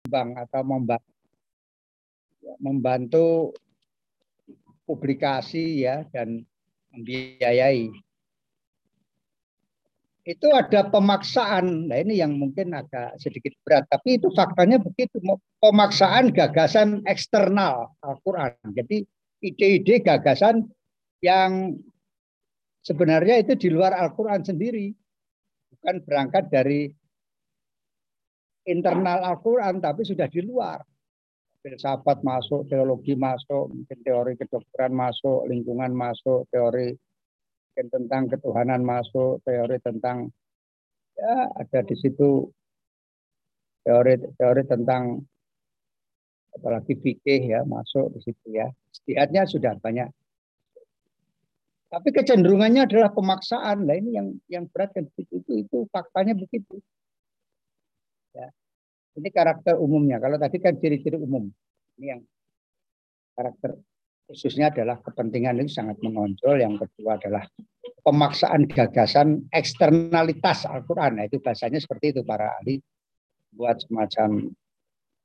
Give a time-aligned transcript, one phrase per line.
[0.00, 1.12] menyumbang atau membantu,
[2.58, 3.26] membantu
[4.88, 6.42] publikasi ya dan
[6.90, 7.92] membiayai.
[10.24, 11.88] Itu ada pemaksaan.
[11.88, 15.20] Nah ini yang mungkin agak sedikit berat, tapi itu faktanya begitu.
[15.60, 18.52] Pemaksaan gagasan eksternal Al-Quran.
[18.76, 19.04] Jadi
[19.40, 20.68] ide-ide gagasan
[21.24, 21.76] yang
[22.84, 24.92] sebenarnya itu di luar Al-Quran sendiri.
[25.72, 26.92] Bukan berangkat dari
[28.68, 30.82] internal Al-Quran, tapi sudah di luar.
[31.60, 36.96] Filsafat masuk, teologi masuk, mungkin teori kedokteran masuk, lingkungan masuk, teori
[37.70, 40.32] mungkin tentang ketuhanan masuk, teori tentang
[41.20, 42.48] ya ada di situ
[43.84, 45.20] teori teori tentang
[46.56, 48.72] apalagi fikih ya masuk di situ ya.
[48.90, 50.08] Istihadnya sudah banyak.
[51.90, 53.84] Tapi kecenderungannya adalah pemaksaan.
[53.84, 56.78] Lah ini yang yang berat kan itu itu, itu faktanya begitu.
[58.34, 58.48] Ya.
[59.18, 60.22] Ini karakter umumnya.
[60.22, 61.50] Kalau tadi kan ciri-ciri umum.
[61.98, 62.20] Ini yang
[63.34, 63.76] karakter
[64.30, 66.62] khususnya adalah kepentingan itu sangat menonjol.
[66.62, 67.44] Yang kedua adalah
[68.06, 71.18] pemaksaan gagasan eksternalitas Al-Quran.
[71.18, 72.78] Nah, itu bahasanya seperti itu para ahli
[73.50, 74.54] buat semacam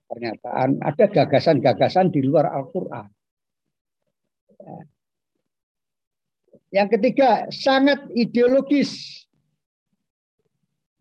[0.10, 0.82] pernyataan.
[0.82, 3.08] Ada gagasan-gagasan di luar Al-Quran.
[4.58, 4.78] Ya.
[6.82, 9.24] Yang ketiga, sangat ideologis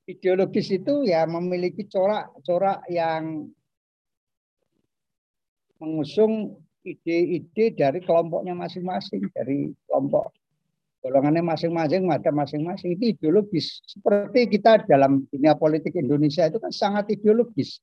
[0.04, 3.48] ideologis itu ya memiliki corak-corak yang
[5.80, 10.32] mengusung ide-ide dari kelompoknya masing-masing, dari kelompok
[11.04, 13.84] golongannya masing-masing, mata masing-masing itu ideologis.
[13.84, 17.76] Seperti kita dalam dunia politik Indonesia itu kan sangat ideologis.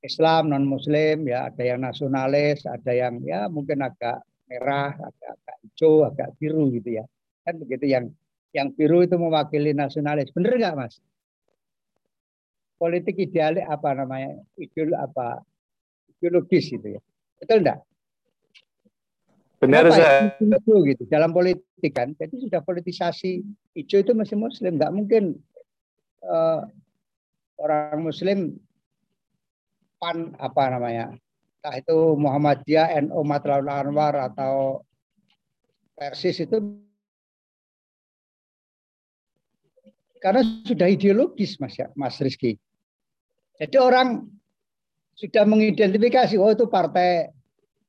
[0.00, 5.56] Islam non Muslim ya ada yang nasionalis, ada yang ya mungkin agak merah, agak, agak
[5.60, 7.04] hijau, agak biru gitu ya.
[7.44, 8.08] Kan begitu yang
[8.56, 10.32] yang biru itu mewakili nasionalis.
[10.32, 10.96] Benar nggak mas?
[12.80, 14.40] Politik idealis apa namanya?
[14.56, 15.44] Ideol apa?
[16.16, 17.00] Ideologis itu ya.
[17.36, 17.84] Betul enggak?
[19.60, 20.32] Benar saya.
[20.40, 22.16] Itu gitu dalam politik kan.
[22.16, 23.44] Jadi sudah politisasi
[23.76, 24.80] hijau itu masih muslim.
[24.80, 25.36] Nggak mungkin
[26.24, 26.64] uh,
[27.60, 28.56] orang muslim
[30.00, 31.12] pan apa namanya?
[31.60, 34.84] Entah itu Muhammadiyah, NU Matlul Anwar atau
[35.96, 36.60] Persis itu
[40.22, 42.56] Karena sudah ideologis Mas ya, Mas Rizky.
[43.56, 44.28] Jadi orang
[45.16, 47.32] sudah mengidentifikasi, oh itu partai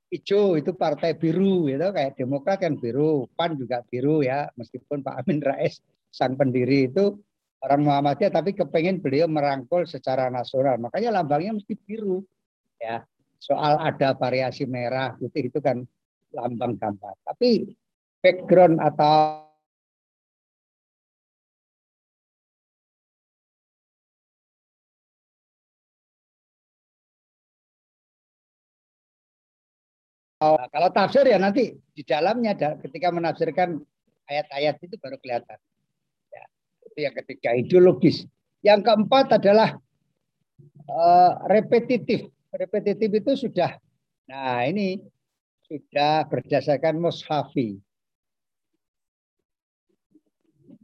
[0.07, 5.23] hijau, itu partai biru, gitu kayak Demokrat kan biru, PAN juga biru ya, meskipun Pak
[5.23, 7.19] Amin Rais sang pendiri itu
[7.59, 12.23] orang Muhammadiyah, tapi kepengen beliau merangkul secara nasional, makanya lambangnya mesti biru,
[12.79, 13.03] ya.
[13.37, 15.85] Soal ada variasi merah, putih itu kan
[16.33, 17.13] lambang gambar.
[17.21, 17.69] Tapi
[18.17, 19.45] background atau
[30.37, 33.81] Oh, kalau tafsir ya nanti di dalamnya ketika menafsirkan
[34.29, 35.57] ayat-ayat itu baru kelihatan.
[36.29, 36.43] Ya,
[36.85, 38.29] itu yang ketiga ideologis.
[38.61, 39.81] Yang keempat adalah
[40.85, 42.29] uh, repetitif.
[42.53, 43.81] Repetitif itu sudah.
[44.29, 45.01] Nah ini
[45.65, 47.81] sudah berdasarkan mushafi.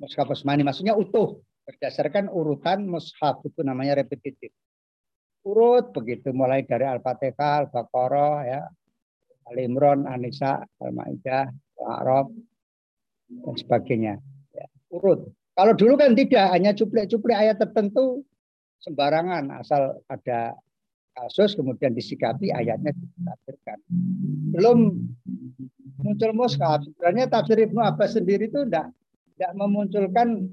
[0.01, 4.49] Mushaf Usmani maksudnya utuh berdasarkan urutan mushaf itu namanya repetitif.
[5.45, 8.61] Urut begitu mulai dari Al-Fatihah, Al-Baqarah ya,
[9.51, 11.51] Ali Imran, Anisa, Al-Ma'idah,
[11.83, 12.27] Al-A'raf,
[13.29, 14.13] dan sebagainya.
[14.55, 15.31] Ya, urut.
[15.53, 18.25] Kalau dulu kan tidak, hanya cuplik-cuplik ayat tertentu
[18.81, 20.57] sembarangan, asal ada
[21.13, 23.77] kasus kemudian disikapi ayatnya ditafsirkan.
[24.53, 24.97] Belum
[26.01, 26.81] muncul mushaf.
[26.83, 28.89] Sebenarnya tafsir Ibnu Abbas sendiri itu tidak
[29.37, 30.49] tidak memunculkan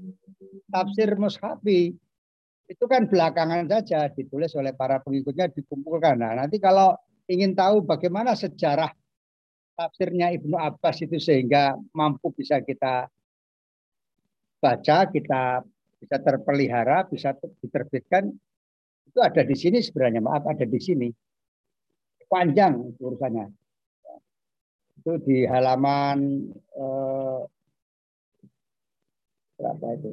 [0.69, 1.97] tafsir mushafi.
[2.69, 6.23] Itu kan belakangan saja ditulis oleh para pengikutnya dikumpulkan.
[6.23, 6.95] Nah, nanti kalau
[7.31, 8.91] ingin tahu bagaimana sejarah
[9.79, 13.07] tafsirnya Ibnu Abbas itu sehingga mampu bisa kita
[14.59, 15.63] baca, kita
[15.97, 17.33] bisa terpelihara, bisa
[17.63, 18.29] diterbitkan,
[19.07, 21.09] itu ada di sini sebenarnya, maaf ada di sini.
[22.27, 23.47] Panjang urusannya.
[25.01, 26.19] Itu di halaman
[26.53, 27.39] eh,
[29.57, 30.11] berapa itu?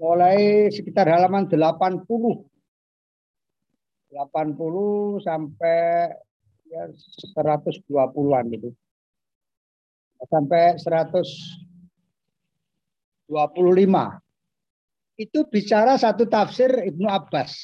[0.00, 2.51] Mulai sekitar halaman 80
[4.12, 6.12] 80 sampai
[6.68, 6.84] ya
[7.32, 8.68] 120-an gitu.
[10.28, 13.32] Sampai 125.
[15.18, 17.56] Itu bicara satu tafsir Ibnu Abbas.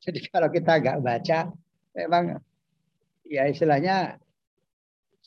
[0.00, 1.52] Jadi kalau kita nggak baca,
[1.92, 2.40] memang
[3.28, 4.16] ya istilahnya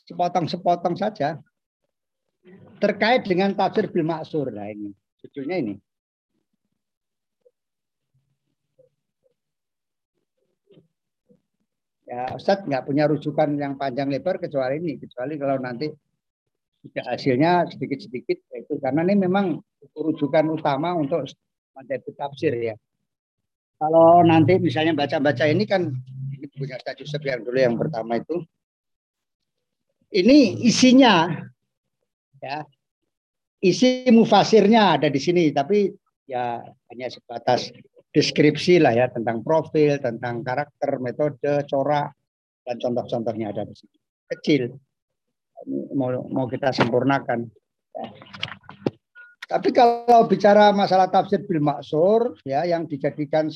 [0.10, 1.38] sepotong-sepotong saja.
[2.82, 4.52] Terkait dengan tafsir bil maksur.
[4.52, 4.92] Nah ini,
[5.24, 5.80] judulnya ini.
[12.14, 15.90] Ya, Ustadz nggak punya rujukan yang panjang lebar kecuali ini, kecuali kalau nanti
[16.86, 19.58] sudah hasilnya sedikit-sedikit itu karena ini memang
[19.98, 21.26] rujukan utama untuk
[21.74, 22.78] materi tafsir ya.
[23.82, 25.90] Kalau nanti misalnya baca-baca ini kan
[26.38, 28.46] ini punya Ustadz Yusuf yang dulu yang pertama itu.
[30.14, 31.34] Ini isinya
[32.38, 32.62] ya.
[33.58, 35.90] Isi mufasirnya ada di sini tapi
[36.30, 36.62] ya
[36.94, 37.74] hanya sebatas
[38.14, 42.14] deskripsi lah ya tentang profil, tentang karakter, metode, corak,
[42.62, 43.98] dan contoh-contohnya ada di sini.
[44.30, 44.70] Kecil,
[45.98, 47.50] mau, mau kita sempurnakan.
[49.50, 53.50] Tapi kalau bicara masalah tafsir bil maksur, ya yang dijadikan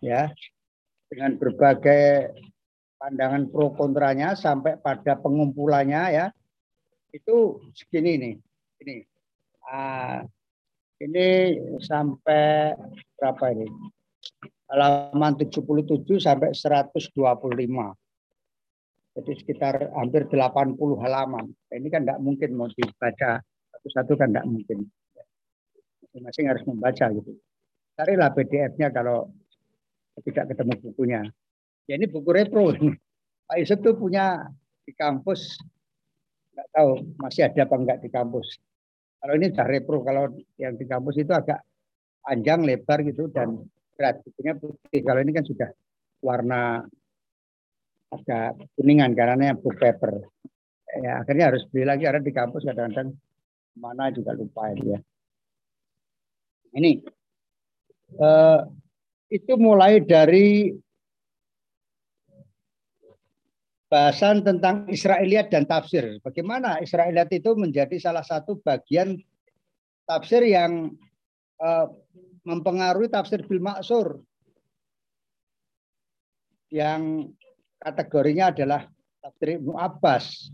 [0.00, 0.32] ya
[1.06, 2.32] dengan berbagai
[2.96, 6.26] pandangan pro kontranya sampai pada pengumpulannya ya
[7.14, 8.34] itu segini nih
[8.82, 8.96] ini
[9.70, 10.26] ah,
[11.00, 11.28] ini
[11.84, 12.72] sampai
[13.16, 13.68] berapa ini?
[14.66, 17.14] Halaman 77 sampai 125.
[19.16, 21.48] Jadi sekitar hampir 80 halaman.
[21.72, 23.40] Ini kan tidak mungkin mau dibaca
[23.72, 24.84] satu-satu kan tidak mungkin.
[26.02, 27.32] Masing-masing harus membaca gitu.
[27.96, 29.32] Carilah PDF-nya kalau
[30.20, 31.20] tidak ketemu bukunya.
[31.88, 32.72] Ya ini buku repro.
[33.46, 34.50] Pak Yusuf tuh punya
[34.84, 35.56] di kampus.
[36.52, 36.90] Nggak tahu
[37.22, 38.58] masih ada apa enggak di kampus.
[39.20, 40.30] Kalau ini sudah repro, kalau
[40.60, 41.64] yang di kampus itu agak
[42.22, 43.64] panjang, lebar gitu dan
[43.96, 44.20] berat.
[44.22, 45.00] Bukunya putih.
[45.02, 45.70] Kalau ini kan sudah
[46.22, 46.84] warna
[48.12, 50.22] agak kuningan karena yang book paper.
[51.02, 53.12] Ya, akhirnya harus beli lagi karena di kampus kadang-kadang
[53.76, 54.98] mana juga lupa ya.
[56.76, 56.90] Ini
[58.16, 58.60] eh,
[59.32, 60.72] itu mulai dari
[63.86, 66.18] bahasan tentang Israeliat dan tafsir.
[66.22, 69.14] Bagaimana Israeliat itu menjadi salah satu bagian
[70.06, 70.94] tafsir yang
[71.62, 71.86] uh,
[72.46, 74.22] mempengaruhi tafsir bil maksur
[76.70, 77.30] yang
[77.78, 78.86] kategorinya adalah
[79.22, 80.50] tafsir Ibnu Abbas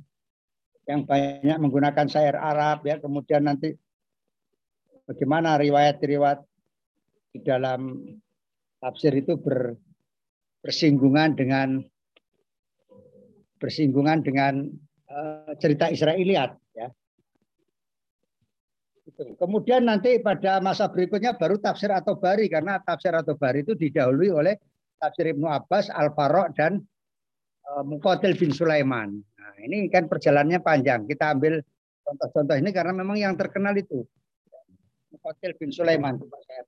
[0.88, 3.76] yang banyak menggunakan syair Arab ya kemudian nanti
[5.08, 6.40] bagaimana riwayat-riwayat
[7.32, 8.02] di dalam
[8.80, 9.76] tafsir itu ber,
[10.64, 11.80] bersinggungan dengan
[13.62, 14.66] bersinggungan dengan
[15.06, 16.90] uh, cerita Israeliat ya.
[19.38, 24.34] Kemudian nanti pada masa berikutnya baru tafsir atau bari karena tafsir atau bari itu didahului
[24.34, 24.54] oleh
[24.98, 26.82] tafsir Ibnu Abbas, Al Farok dan
[27.70, 29.14] uh, Muqatil bin Sulaiman.
[29.14, 31.06] Nah, ini kan perjalanannya panjang.
[31.06, 31.62] Kita ambil
[32.02, 34.02] contoh-contoh ini karena memang yang terkenal itu
[35.14, 36.18] Muqatil bin Sulaiman.
[36.18, 36.66] Saya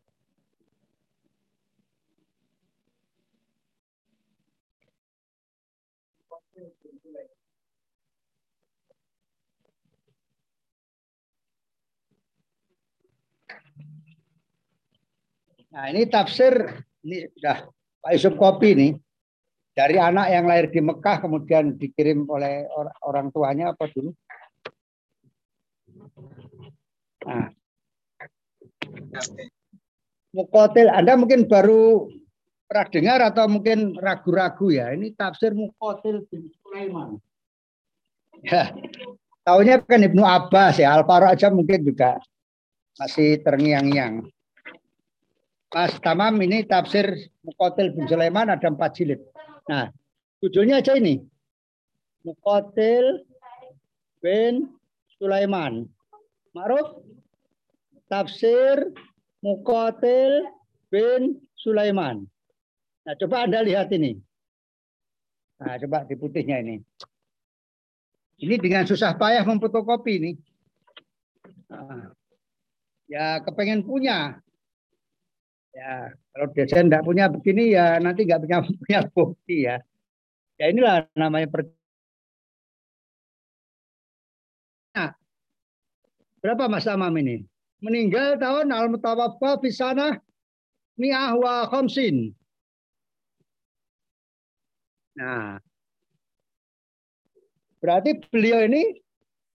[15.75, 16.55] Nah ini tafsir
[17.03, 17.67] ini sudah
[17.99, 18.93] Pak Yusuf Kopi nih
[19.75, 22.71] dari anak yang lahir di Mekah kemudian dikirim oleh
[23.03, 24.15] orang tuanya apa dulu?
[27.27, 27.51] Nah.
[30.35, 32.11] Mukotil, Anda mungkin baru
[32.67, 34.91] pernah dengar atau mungkin ragu-ragu ya.
[34.95, 37.19] Ini tafsir Mukotil bin Sulaiman.
[38.43, 38.75] Ya,
[39.47, 42.19] tahunya kan Ibnu Abbas ya, al aja mungkin juga
[42.99, 44.27] masih terngiang-ngiang.
[45.75, 49.19] Mas Tamam ini tafsir Mukotil bin Sulaiman ada empat jilid.
[49.67, 49.91] Nah,
[50.39, 51.19] judulnya aja ini.
[52.23, 53.27] Mukotil
[54.23, 54.71] bin
[55.19, 55.91] Sulaiman.
[56.55, 57.03] Ma'ruf?
[58.07, 58.87] Tafsir
[59.43, 60.47] Mukotil
[60.95, 62.23] bin Sulaiman.
[63.03, 64.15] Nah, coba Anda lihat ini.
[65.59, 66.79] Nah, coba di putihnya ini.
[68.39, 70.33] Ini dengan susah payah memfotokopi ini.
[71.67, 72.15] Nah,
[73.11, 74.39] ya kepengen punya
[75.75, 79.83] Ya, kalau desain tidak punya begini ya nanti nggak punya punya bukti ya.
[80.55, 81.67] Ya inilah namanya per...
[84.95, 85.11] Nah,
[86.39, 87.43] berapa Mas Amam ini?
[87.83, 90.23] Meninggal tahun al-mutawaffa fi sana
[90.95, 92.31] mi'ah wa khamsin.
[95.19, 95.59] Nah,
[97.83, 99.03] berarti beliau ini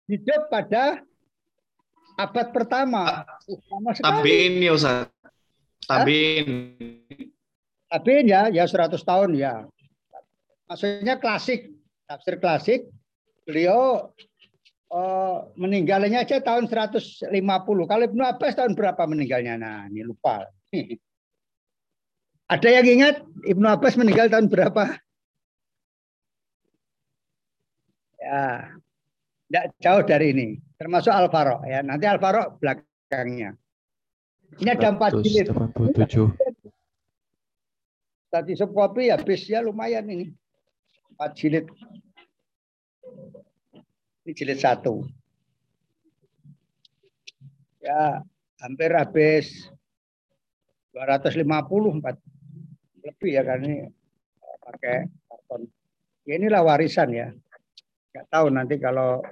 [0.08, 1.04] hidup pada
[2.16, 3.24] abad pertama.
[4.00, 5.15] Tapi ini Ustaz.
[5.86, 6.46] Tabin.
[7.86, 9.64] Tabin ya, ya 100 tahun ya.
[10.66, 11.70] Maksudnya klasik,
[12.10, 12.80] tafsir klasik.
[13.46, 14.10] Beliau
[14.90, 17.30] uh, meninggalnya aja tahun 150.
[17.62, 19.54] Kalau Ibnu Abbas tahun berapa meninggalnya?
[19.54, 20.42] Nah, ini lupa.
[22.52, 24.98] Ada yang ingat Ibnu Abbas meninggal tahun berapa?
[28.22, 28.74] Ya,
[29.46, 30.48] tidak jauh dari ini.
[30.78, 31.82] Termasuk Al Farouk ya.
[31.82, 33.54] Nanti Al Farouk belakangnya.
[34.56, 35.50] Ini ada empat jilid.
[38.30, 40.26] Tadi sop kopi habis ya lumayan ini.
[41.14, 41.66] Empat jilid.
[44.24, 45.04] Ini jilid satu.
[47.82, 48.18] Ya,
[48.58, 49.70] hampir habis
[50.90, 51.46] 250
[52.02, 52.18] empat
[53.06, 53.86] lebih ya kan ini
[54.58, 55.62] pakai karton.
[56.26, 57.30] Ya, inilah warisan ya.
[58.10, 59.22] Nggak tahu nanti kalau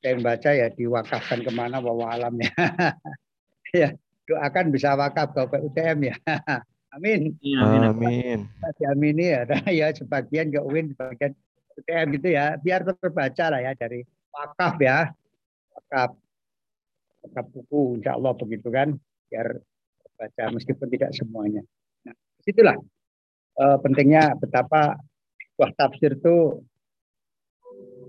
[0.00, 2.48] saya baca ya diwakafkan ke mana bawa alamnya.
[3.76, 3.92] ya
[4.26, 6.16] doakan bisa wakaf ke UTM ya.
[6.96, 7.36] Amin.
[7.44, 7.82] Iya, Amin.
[7.92, 8.38] Amin.
[8.80, 9.42] Diamini ya.
[9.84, 11.32] ya sebagian ke UIN, sebagian
[11.78, 12.56] UTM gitu ya.
[12.58, 14.02] Biar terbaca lah ya dari
[14.32, 15.12] wakaf ya.
[15.76, 16.10] Wakaf.
[17.26, 18.96] Wakaf buku insya Allah begitu kan.
[19.28, 19.60] Biar
[20.02, 21.62] terbaca meskipun tidak semuanya.
[22.08, 22.76] Nah, di situlah
[23.60, 24.96] eh, pentingnya betapa
[25.56, 26.64] buah tafsir itu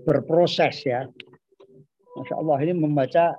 [0.08, 1.04] berproses ya.
[2.16, 3.36] Masya Allah ini membaca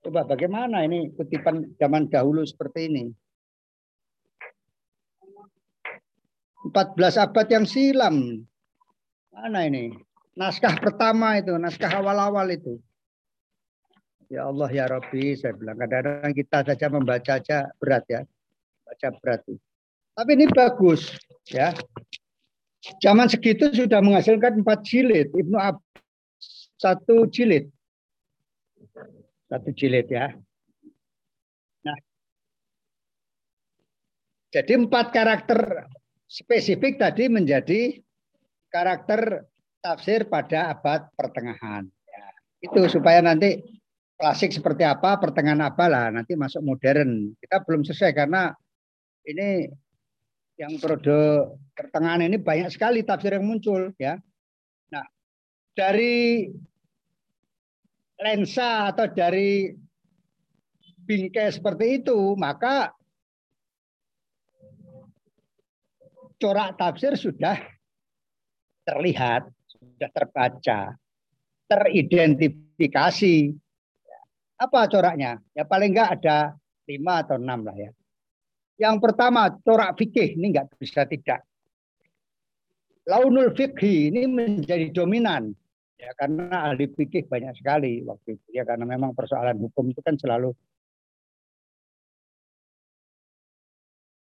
[0.00, 3.04] Coba bagaimana ini kutipan zaman dahulu seperti ini.
[6.68, 8.44] 14 abad yang silam.
[9.32, 9.92] Mana ini?
[10.36, 12.80] Naskah pertama itu, naskah awal-awal itu.
[14.30, 18.22] Ya Allah ya Rabbi, saya bilang kadang-kadang kita saja membaca aja berat ya.
[18.86, 19.42] Baca berat.
[20.14, 21.18] Tapi ini bagus
[21.50, 21.74] ya.
[23.02, 25.28] Zaman segitu sudah menghasilkan empat jilid.
[25.34, 25.82] Ibnu Ab
[26.80, 27.68] satu jilid.
[29.50, 30.30] Satu jilid ya.
[31.82, 31.98] Nah,
[34.54, 35.90] jadi empat karakter
[36.30, 37.98] spesifik tadi menjadi
[38.70, 39.50] karakter
[39.82, 41.90] tafsir pada abad pertengahan.
[41.90, 42.26] Ya,
[42.62, 43.58] itu supaya nanti
[44.14, 47.34] klasik seperti apa, pertengahan apa lah, nanti masuk modern.
[47.42, 48.54] Kita belum selesai karena
[49.26, 49.66] ini
[50.60, 54.14] yang periode pertengahan ini banyak sekali tafsir yang muncul ya.
[54.94, 55.08] Nah,
[55.74, 56.46] dari
[58.20, 59.72] lensa atau dari
[61.00, 62.92] bingkai seperti itu, maka
[66.36, 67.56] corak tafsir sudah
[68.84, 70.94] terlihat, sudah terbaca,
[71.66, 73.36] teridentifikasi.
[74.60, 75.40] Apa coraknya?
[75.56, 76.52] Ya paling enggak ada
[76.84, 77.90] lima atau enam lah ya.
[78.76, 81.40] Yang pertama corak fikih ini enggak bisa tidak.
[83.08, 85.56] Launul fikih ini menjadi dominan
[86.00, 90.16] ya karena ahli fikih banyak sekali waktu itu ya karena memang persoalan hukum itu kan
[90.16, 90.56] selalu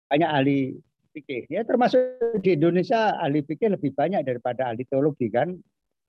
[0.06, 0.60] banyak ahli
[1.16, 1.48] fikih.
[1.48, 2.00] Ya termasuk
[2.44, 5.56] di Indonesia ahli fikih lebih banyak daripada ahli teologi kan?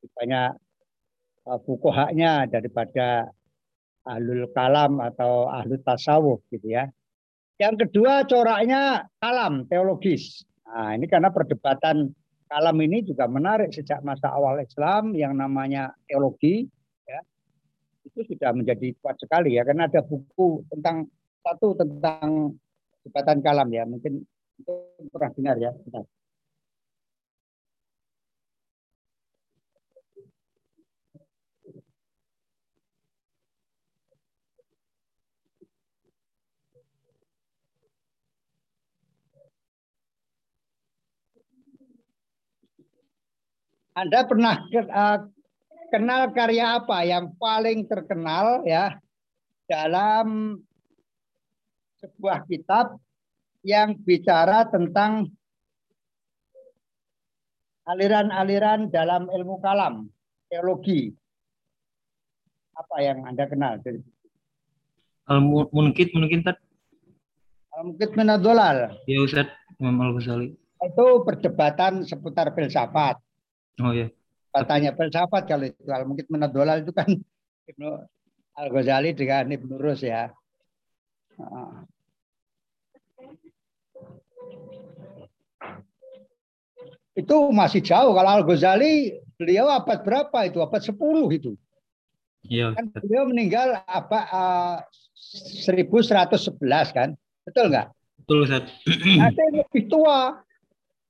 [0.06, 0.50] Banyak
[1.46, 3.30] uh, fukohaknya daripada
[4.06, 6.86] ahlul kalam atau ahli tasawuf gitu ya.
[7.56, 10.44] Yang kedua coraknya kalam teologis.
[10.66, 12.12] Nah ini karena perdebatan
[12.46, 16.66] kalam ini juga menarik sejak masa awal Islam yang namanya teologi
[17.06, 17.20] ya.
[18.06, 19.66] Itu sudah menjadi kuat sekali ya.
[19.66, 21.10] Karena ada buku tentang
[21.42, 22.54] satu tentang
[23.06, 23.84] jabatan kalam ya.
[23.86, 24.22] Mungkin
[25.10, 25.70] pernah dengar ya.
[25.74, 26.06] Bentar.
[43.96, 45.18] Anda pernah uh,
[45.88, 49.00] kenal karya apa yang paling terkenal ya
[49.64, 50.60] dalam
[52.04, 53.00] sebuah kitab
[53.64, 55.32] yang bicara tentang
[57.88, 60.12] aliran-aliran dalam ilmu kalam,
[60.52, 61.16] teologi.
[62.76, 63.80] Apa yang Anda kenal?
[65.26, 66.60] Al-Munkit mungkin tad.
[67.72, 69.00] Al-Munkit Minadolal.
[69.08, 69.48] Ya Ustaz,
[69.80, 70.52] Imam Al-Ghazali.
[70.84, 73.16] Itu perdebatan seputar filsafat.
[73.82, 74.08] Oh ya.
[74.52, 77.12] Katanya filsafat kalau itu Al-Munkit Minadolal itu kan
[77.68, 77.88] Ibnu
[78.56, 80.32] Al-Ghazali dengan Ibnu Rus ya.
[87.16, 88.12] itu masih jauh.
[88.12, 90.60] Kalau Al Ghazali beliau abad berapa itu?
[90.60, 90.96] Abad 10
[91.32, 91.56] itu.
[92.46, 92.76] Iya.
[92.76, 94.76] Kan beliau meninggal apa uh,
[95.64, 96.60] 1111
[96.92, 97.16] kan?
[97.48, 97.88] Betul nggak?
[98.22, 98.68] Betul Ustaz.
[99.26, 100.44] Ada yang lebih tua.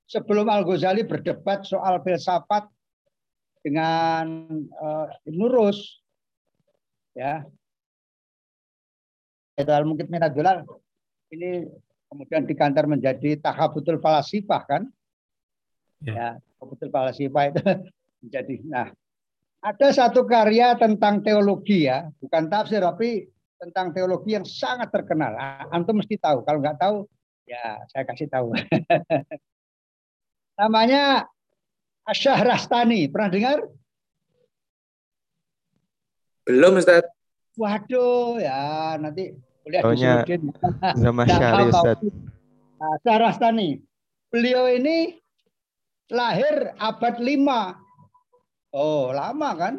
[0.07, 2.63] Sebelum Al Ghazali berdebat soal filsafat
[3.59, 5.99] dengan uh, Ibn Rus,
[7.11, 7.43] ya,
[9.59, 10.63] itu al mungkin minadulal
[11.35, 11.67] ini
[12.07, 14.83] kemudian dikantar menjadi tahabutul falasifah kan?
[15.99, 16.39] Ya.
[16.39, 17.61] ya betul falsafah itu
[18.23, 18.87] menjadi nah.
[19.59, 22.07] Ada satu karya tentang teologi ya.
[22.21, 25.35] Bukan tafsir tapi tentang teologi yang sangat terkenal.
[25.73, 26.45] Antum mesti tahu.
[26.45, 27.03] Kalau nggak tahu
[27.49, 28.53] ya saya kasih tahu
[30.57, 31.29] namanya
[32.03, 33.57] Asyah Rastani pernah dengar
[36.49, 37.05] belum Ustaz
[37.55, 40.13] waduh ya nanti kuliah di Taunya
[40.95, 41.71] Nggak Syari tahu.
[41.71, 41.97] Ustaz.
[42.77, 43.81] Nah, Sarastani.
[44.29, 45.17] Beliau ini
[46.13, 48.77] lahir abad 5.
[48.77, 49.73] Oh, lama kan?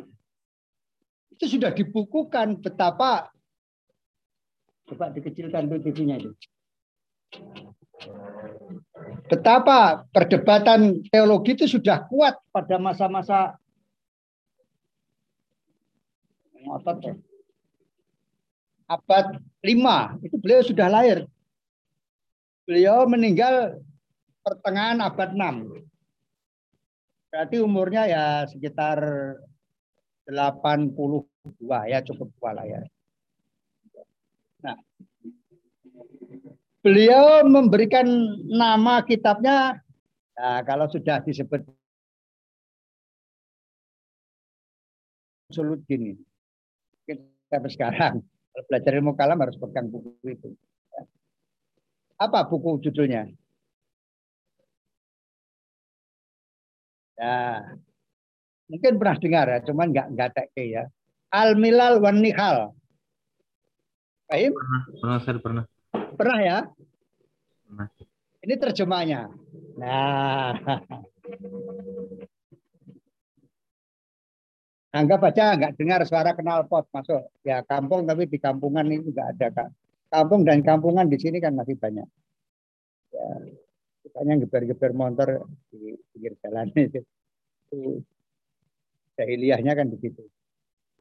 [1.30, 3.30] Itu sudah dibukukan betapa
[4.88, 6.32] Coba dikecilkan tuh TV-nya itu.
[9.28, 13.60] Betapa perdebatan teologi itu sudah kuat pada masa-masa.
[18.88, 21.28] Abad 5 itu beliau sudah lahir.
[22.64, 23.84] Beliau meninggal
[24.40, 25.88] pertengahan abad 6.
[27.28, 29.00] Berarti umurnya ya sekitar
[30.24, 31.24] 82
[31.88, 32.80] ya cukup tua lah ya.
[34.64, 34.76] Nah,
[36.88, 38.08] beliau memberikan
[38.48, 39.76] nama kitabnya,
[40.32, 41.60] nah, kalau sudah disebut
[45.52, 46.16] sulut gini.
[47.48, 50.48] Sampai sekarang, kalau belajar ilmu kalam harus pegang buku itu.
[52.16, 53.28] Apa buku judulnya?
[57.20, 57.64] Ya,
[58.68, 60.88] mungkin pernah dengar ya, cuman nggak nggak ya.
[61.28, 62.72] Al Milal wan Nihal
[64.28, 64.52] Fahim?
[64.52, 64.80] Pernah,
[65.24, 65.64] pernah, pernah.
[66.20, 66.58] Pernah ya?
[68.44, 69.28] Ini terjemahnya.
[69.76, 70.56] Nah.
[74.88, 77.28] Anggap aja nggak dengar suara kenal pot masuk.
[77.44, 79.68] Ya kampung tapi di kampungan ini nggak ada kak.
[80.08, 82.08] Kampung dan kampungan di sini kan masih banyak.
[83.12, 83.28] Ya,
[84.16, 87.04] banyak geber-geber motor di pinggir jalan itu.
[89.20, 90.24] jahiliyahnya kan begitu.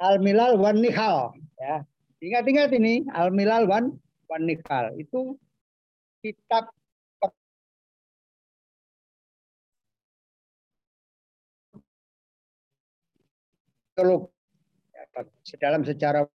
[0.03, 3.93] Al milal wan nihal ya Ingat-ingat ini Al-Milal Wan
[4.25, 5.37] Wan Nikal itu
[6.21, 6.69] kitab
[15.57, 16.29] dalam sejarah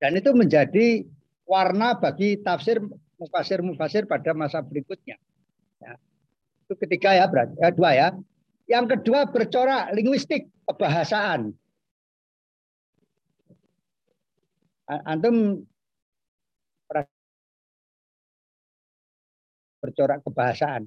[0.00, 1.04] dan itu menjadi
[1.44, 2.80] warna bagi tafsir
[3.20, 5.20] mufasir-mufasir pada masa berikutnya.
[5.76, 6.00] Ya.
[6.64, 8.08] Itu ketiga ya, berarti ya, dua ya.
[8.64, 11.52] Yang kedua bercorak linguistik kebahasaan.
[14.90, 15.62] antum
[19.80, 20.84] bercorak kebahasaan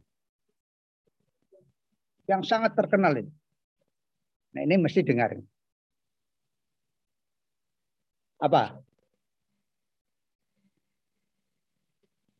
[2.29, 3.31] yang sangat terkenal ini.
[4.53, 5.35] Nah ini mesti dengar.
[8.39, 8.79] Apa?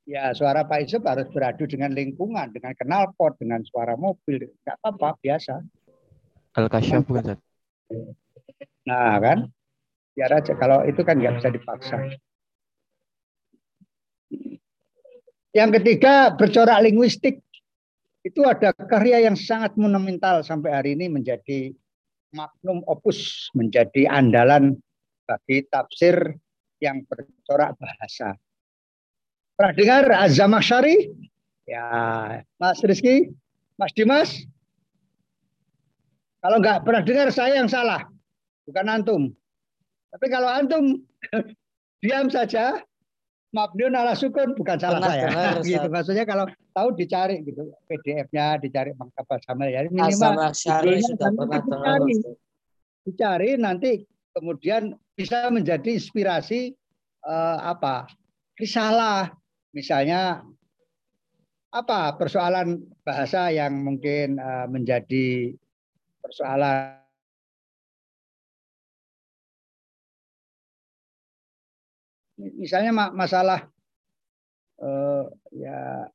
[0.03, 4.51] Ya suara Pak Isep harus beradu dengan lingkungan, dengan knalpot, dengan suara mobil.
[4.61, 5.63] Enggak apa-apa, biasa.
[6.59, 7.39] Al-Kasyaf bukan,
[8.83, 9.47] Nah kan,
[10.13, 11.97] biar aja kalau itu kan nggak bisa dipaksa
[15.53, 17.39] yang ketiga bercorak linguistik
[18.25, 21.69] itu ada karya yang sangat monumental sampai hari ini menjadi
[22.33, 24.81] magnum opus menjadi andalan
[25.29, 26.33] bagi tafsir
[26.81, 28.35] yang bercorak bahasa.
[29.53, 31.13] Pernah dengar Azamasyari?
[31.69, 31.85] Ya,
[32.57, 33.31] Mas Rizky,
[33.77, 34.43] Mas Dimas?
[36.43, 38.03] Kalau nggak pernah dengar saya yang salah,
[38.67, 39.21] bukan antum.
[40.11, 40.99] Tapi kalau antum
[42.03, 42.83] diam saja,
[43.53, 45.23] mabniun ala sukun bukan salah Pernah saya.
[45.29, 51.29] Dengar, gitu maksudnya kalau tahu dicari gitu PDF-nya, dicari maktabah sama ya minimal Syari sudah
[51.31, 52.13] pernah dicari.
[53.05, 53.91] dicari nanti
[54.33, 56.73] kemudian bisa menjadi inspirasi
[57.29, 58.09] uh, apa?
[58.57, 59.29] Risalah
[59.73, 60.41] misalnya
[61.73, 65.53] apa persoalan bahasa yang mungkin uh, menjadi
[66.21, 67.02] persoalan
[72.37, 73.69] misalnya masalah
[74.81, 76.09] uh, ya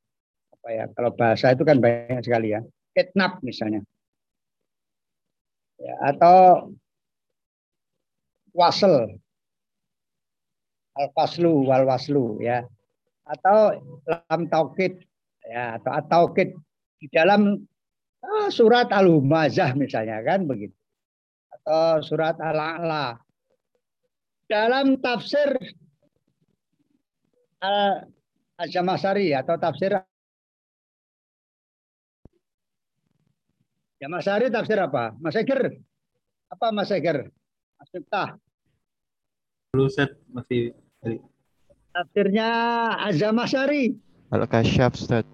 [0.59, 2.61] apa ya kalau bahasa itu kan banyak sekali ya
[2.99, 3.87] etnap misalnya.
[5.79, 6.69] Ya atau
[8.51, 9.15] wasel
[10.99, 12.67] al faslu wal waslu ya.
[13.29, 13.79] Atau
[14.09, 14.99] lam taukid
[15.47, 16.59] ya atau taukid
[16.99, 17.63] di dalam
[18.25, 20.75] ah, surat al humazah misalnya kan begitu.
[21.55, 23.15] Atau surat al a'la
[24.49, 25.55] dalam tafsir
[28.59, 29.95] Al-Jamasari atau tafsir
[33.99, 35.11] Jamasari tafsir apa?
[35.19, 35.75] Mas Eger.
[36.55, 37.27] Apa Mas Eger?
[37.83, 38.39] Mas Miftah.
[39.75, 40.71] Luset masih
[41.91, 42.49] Tafsirnya
[43.11, 43.99] Azamasari.
[44.31, 45.27] Al-Kasyaf, Ustaz.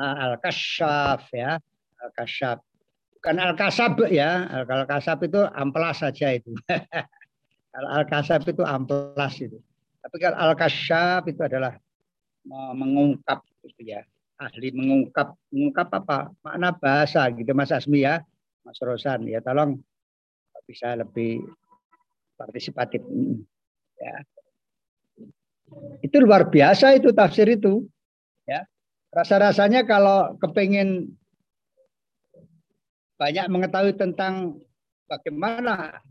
[0.00, 1.60] Nah, Al-Kasyaf ya.
[2.00, 2.64] Al-Kasyaf.
[3.20, 4.48] Bukan Al-Kasab ya.
[4.66, 6.56] Al-Kasab itu amplas saja itu.
[8.00, 9.60] Al-Kasab itu amplas itu.
[10.02, 11.78] Tapi kalau al-kasyaf itu adalah
[12.74, 14.02] mengungkap gitu ya.
[14.42, 16.34] Ahli mengungkap mengungkap apa?
[16.42, 18.26] Makna bahasa gitu Mas Asmi ya.
[18.66, 19.78] Mas Rosan ya tolong
[20.66, 21.42] bisa lebih
[22.34, 23.02] partisipatif
[23.98, 24.14] ya.
[26.02, 27.86] Itu luar biasa itu tafsir itu.
[28.46, 28.66] Ya.
[29.14, 31.14] Rasa-rasanya kalau kepingin
[33.20, 34.58] banyak mengetahui tentang
[35.06, 36.02] bagaimana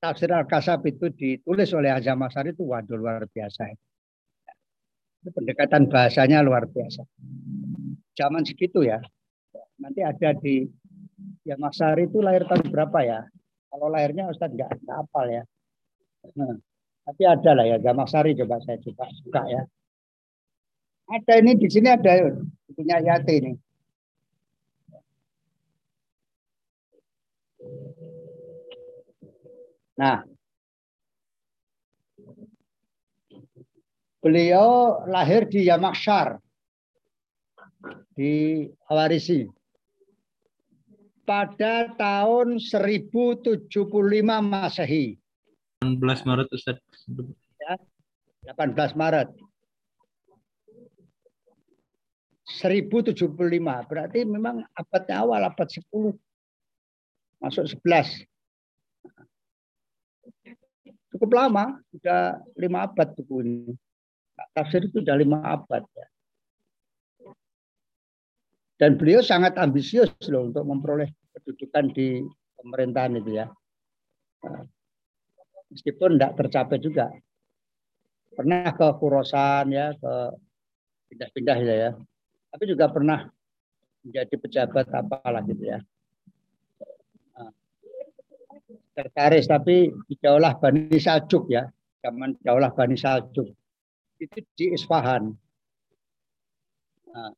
[0.00, 3.72] tafsir Al-Kasab itu ditulis oleh Azam Asari itu waduh luar biasa.
[5.22, 7.02] Itu pendekatan bahasanya luar biasa.
[8.16, 9.00] Zaman segitu ya.
[9.76, 10.64] Nanti ada di
[11.44, 13.20] ya Masari itu lahir tahun berapa ya?
[13.68, 15.42] Kalau lahirnya Ustaz nggak hafal ya.
[16.34, 16.56] Nah,
[17.06, 17.78] tapi ada lah ya
[18.08, 19.62] Sari coba saya coba suka ya.
[21.06, 22.34] Ada ini di sini ada
[22.74, 23.52] punya Yati ini.
[29.96, 30.20] Nah,
[34.20, 36.36] beliau lahir di Yamakshar
[38.12, 39.48] di Awarisi
[41.24, 43.72] pada tahun 1075
[44.44, 45.16] Masehi.
[45.80, 46.76] 18 Maret Ustaz.
[47.60, 47.74] Ya,
[48.52, 49.32] 18 Maret.
[52.46, 53.26] 1075
[53.90, 56.14] berarti memang abadnya awal abad 10
[57.42, 58.22] masuk 11
[61.14, 63.72] cukup lama sudah lima abad buku ini
[64.52, 66.06] tafsir itu sudah lima abad ya.
[68.76, 72.20] Dan beliau sangat ambisius loh untuk memperoleh kedudukan di
[72.60, 73.48] pemerintahan itu ya.
[75.72, 77.08] Meskipun tidak tercapai juga.
[78.36, 80.12] Pernah ke Kurosan ya ke
[81.08, 81.90] pindah-pindah ya, ya.
[82.52, 83.32] Tapi juga pernah
[84.06, 85.82] menjadi pejabat apalah gitu ya
[87.34, 87.50] nah,
[88.96, 91.68] tertaris tapi Daulah Bani Saljuk ya.
[92.00, 93.52] Zaman Daulah Bani Saljuk.
[94.16, 95.28] Itu di Isfahan.
[97.12, 97.32] Nah,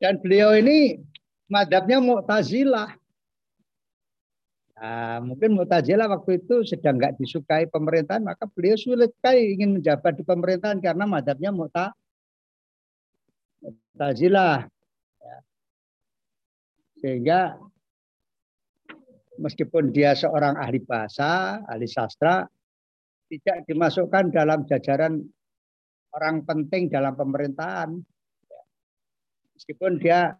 [0.00, 0.96] dan beliau ini
[1.50, 2.96] madhabnya Mu'tazilah.
[4.78, 10.16] Nah, mungkin Mu'tazilah waktu itu sedang nggak disukai pemerintahan, maka beliau sulit sekali ingin menjabat
[10.16, 11.92] di pemerintahan karena madhabnya Mu'ta,
[13.60, 14.70] Mu'tazilah.
[16.98, 17.54] Sehingga
[19.38, 22.42] meskipun dia seorang ahli bahasa, ahli sastra,
[23.28, 25.22] tidak dimasukkan dalam jajaran
[26.16, 27.94] orang penting dalam pemerintahan.
[29.54, 30.34] Meskipun dia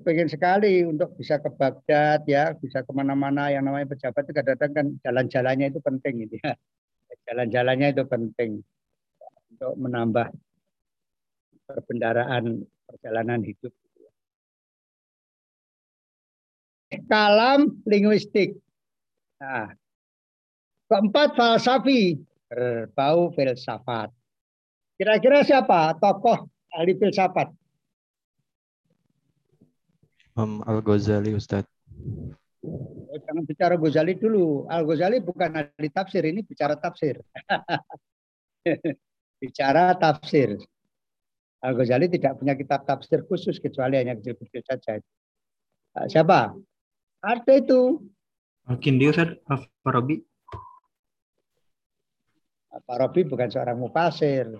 [0.00, 4.72] pengen sekali untuk bisa ke Baghdad ya, bisa ke mana-mana yang namanya pejabat itu kadang-kadang
[4.72, 6.56] kan jalan-jalannya itu penting gitu ya.
[7.28, 8.50] Jalan-jalannya itu penting
[9.52, 10.26] untuk menambah
[11.68, 13.72] perbendaraan perjalanan hidup.
[17.08, 18.60] Kalam linguistik.
[19.40, 19.72] Nah,
[20.92, 22.20] keempat falsafi
[22.52, 24.12] berbau filsafat.
[25.00, 27.48] Kira-kira siapa tokoh ahli filsafat?
[30.32, 31.64] Imam Al-Ghazali Ustaz.
[32.62, 34.64] Oh, jangan bicara Ghazali dulu.
[34.64, 37.20] Al-Ghazali bukan ahli tafsir, ini bicara tafsir.
[39.42, 40.56] bicara tafsir.
[41.60, 44.98] Al-Ghazali tidak punya kitab tafsir khusus kecuali hanya kecil-kecil saja.
[45.92, 46.56] Nah, siapa?
[47.22, 48.02] Ada itu.
[48.66, 50.22] Mungkin dia Ustaz Farabi.
[52.82, 54.50] Farabi bukan seorang mufasir.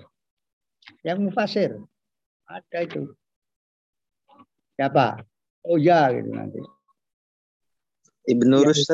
[1.02, 1.70] Yang mufasir.
[2.46, 3.10] Ada itu.
[4.78, 5.22] Siapa?
[5.62, 6.58] oh ya gitu nanti.
[8.30, 8.90] Ibnu Rushd.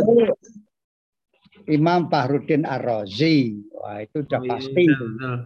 [1.68, 3.60] Imam Fahrudin Ar-Razi.
[3.76, 5.04] Wah, itu udah Wih, pasti itu.
[5.04, 5.36] betul.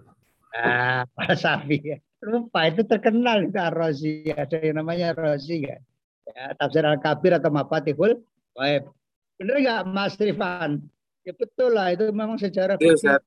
[0.52, 1.98] Nah, Pak Safi ya.
[2.22, 4.30] Lupa itu terkenal itu Ar-Razi.
[4.30, 5.82] Ada yang namanya Ar-Razi kan.
[6.30, 8.22] Ya, tafsir Al-Kabir atau Mafatihul
[8.54, 8.86] Waib.
[9.40, 10.78] Bener nggak Mas Rifan?
[11.26, 12.78] Ya betul lah, itu memang sejarah.
[12.78, 13.22] Ustaz.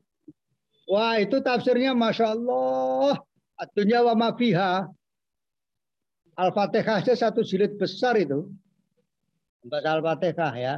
[0.85, 3.19] Wah, itu tafsirnya Masya Allah.
[3.57, 4.85] Atunya wa mafiha.
[6.35, 8.51] Al-Fatihah aja satu jilid besar itu.
[9.63, 10.75] Membaca Al-Fatihah ya.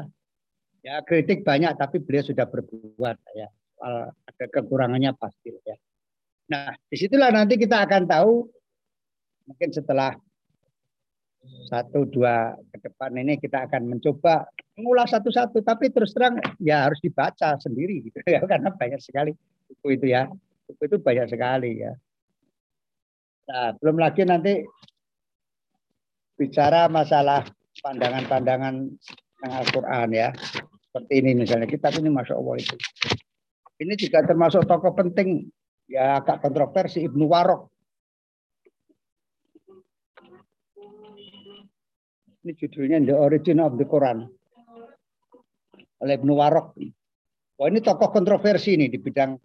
[0.86, 3.49] Ya kritik banyak tapi beliau sudah berbuat ya.
[3.75, 5.75] Soal ada kekurangannya pasti ya.
[6.47, 8.47] Nah, di situlah nanti kita akan tahu
[9.49, 10.15] mungkin setelah
[11.67, 14.47] satu dua ke depan ini kita akan mencoba
[14.79, 19.36] mengulas satu-satu tapi terus terang ya harus dibaca sendiri gitu ya karena banyak sekali
[19.67, 20.31] buku itu ya.
[20.67, 21.93] Buku itu banyak sekali ya.
[23.47, 24.63] Nah belum lagi nanti
[26.39, 27.43] bicara masalah
[27.83, 28.75] pandangan-pandangan
[29.38, 30.29] tentang Al-Quran ya.
[30.88, 32.75] Seperti ini misalnya kitab ini masya Allah itu.
[33.77, 35.45] Ini juga termasuk tokoh penting
[35.86, 37.76] ya agak kontroversi Ibnu Warok
[42.47, 44.23] Ini judulnya The Origin of the Quran
[45.99, 46.79] oleh Ibnu Warok.
[47.60, 49.36] Wah ini tokoh kontroversi nih di bidang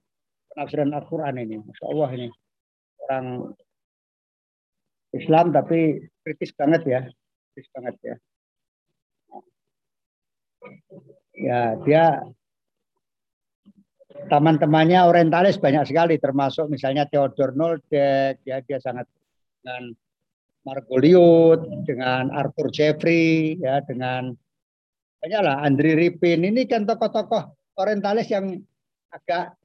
[0.54, 1.58] penafsiran Al-Quran ini.
[1.58, 2.28] Masya Allah ini.
[3.02, 3.26] Orang
[5.18, 7.00] Islam tapi kritis banget ya.
[7.50, 8.14] Kritis banget ya.
[8.14, 8.20] Ya
[11.42, 12.04] Ya, dia
[14.30, 19.10] teman-temannya orientalis banyak sekali termasuk misalnya Theodor Noldek ya dia sangat
[19.58, 19.90] dengan
[20.62, 24.30] Margoliouth dengan Arthur Jeffrey ya dengan
[25.18, 26.46] banyaklah Andri Ripin.
[26.46, 28.62] Ini kan tokoh-tokoh orientalis yang
[29.10, 29.58] agak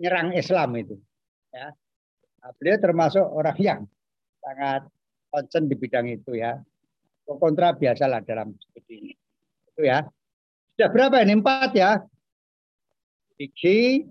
[0.00, 0.96] nyerang Islam itu
[1.52, 1.70] ya.
[2.42, 3.80] Nah, beliau termasuk orang yang
[4.42, 4.82] sangat
[5.30, 6.58] concern di bidang itu ya.
[7.22, 9.12] Kontra biasalah dalam studi ini
[9.72, 10.04] itu ya.
[10.76, 11.38] Sudah berapa ini?
[11.38, 12.02] Empat ya.
[13.40, 14.10] Fikih,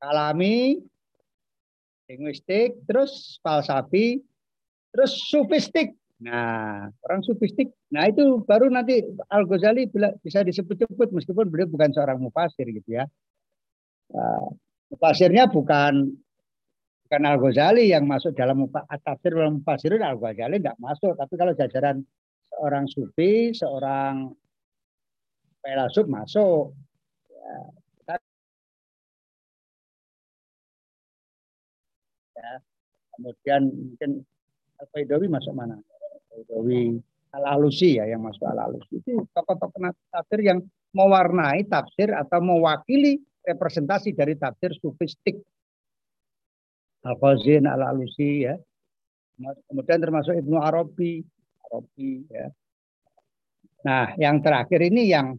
[0.00, 0.80] kalami,
[2.08, 4.24] linguistik, terus falsafi,
[4.96, 5.92] terus sufistik.
[6.16, 7.68] Nah, orang sufistik.
[7.92, 9.92] Nah, itu baru nanti Al-Ghazali
[10.24, 13.04] bisa disebut-sebut meskipun beliau bukan seorang mufasir gitu ya.
[14.08, 14.48] Uh,
[14.88, 16.16] mufasirnya bukan
[17.04, 18.64] bukan Al-Ghazali yang masuk dalam
[19.04, 22.00] tafsir dalam mufasirun Al-Ghazali enggak masuk, tapi kalau jajaran
[22.48, 24.32] seorang sufi, seorang
[25.60, 26.72] filsuf masuk.
[27.28, 27.60] Ya,
[32.40, 32.52] ya.
[33.16, 34.10] Kemudian mungkin
[34.76, 35.76] Al-Faidawi masuk mana?
[35.76, 37.00] Al-Faidawi
[37.36, 39.02] Al-Alusi ya yang masuk Al-Alusi.
[39.02, 40.64] Itu tokoh-tokoh tafsir yang
[40.96, 45.36] mewarnai tafsir atau mewakili representasi dari tafsir sufistik.
[47.04, 48.56] Al-Khazin, Al-Alusi ya.
[49.68, 51.20] Kemudian termasuk Ibnu Arabi,
[51.68, 52.48] Arabi ya.
[53.84, 55.36] Nah, yang terakhir ini yang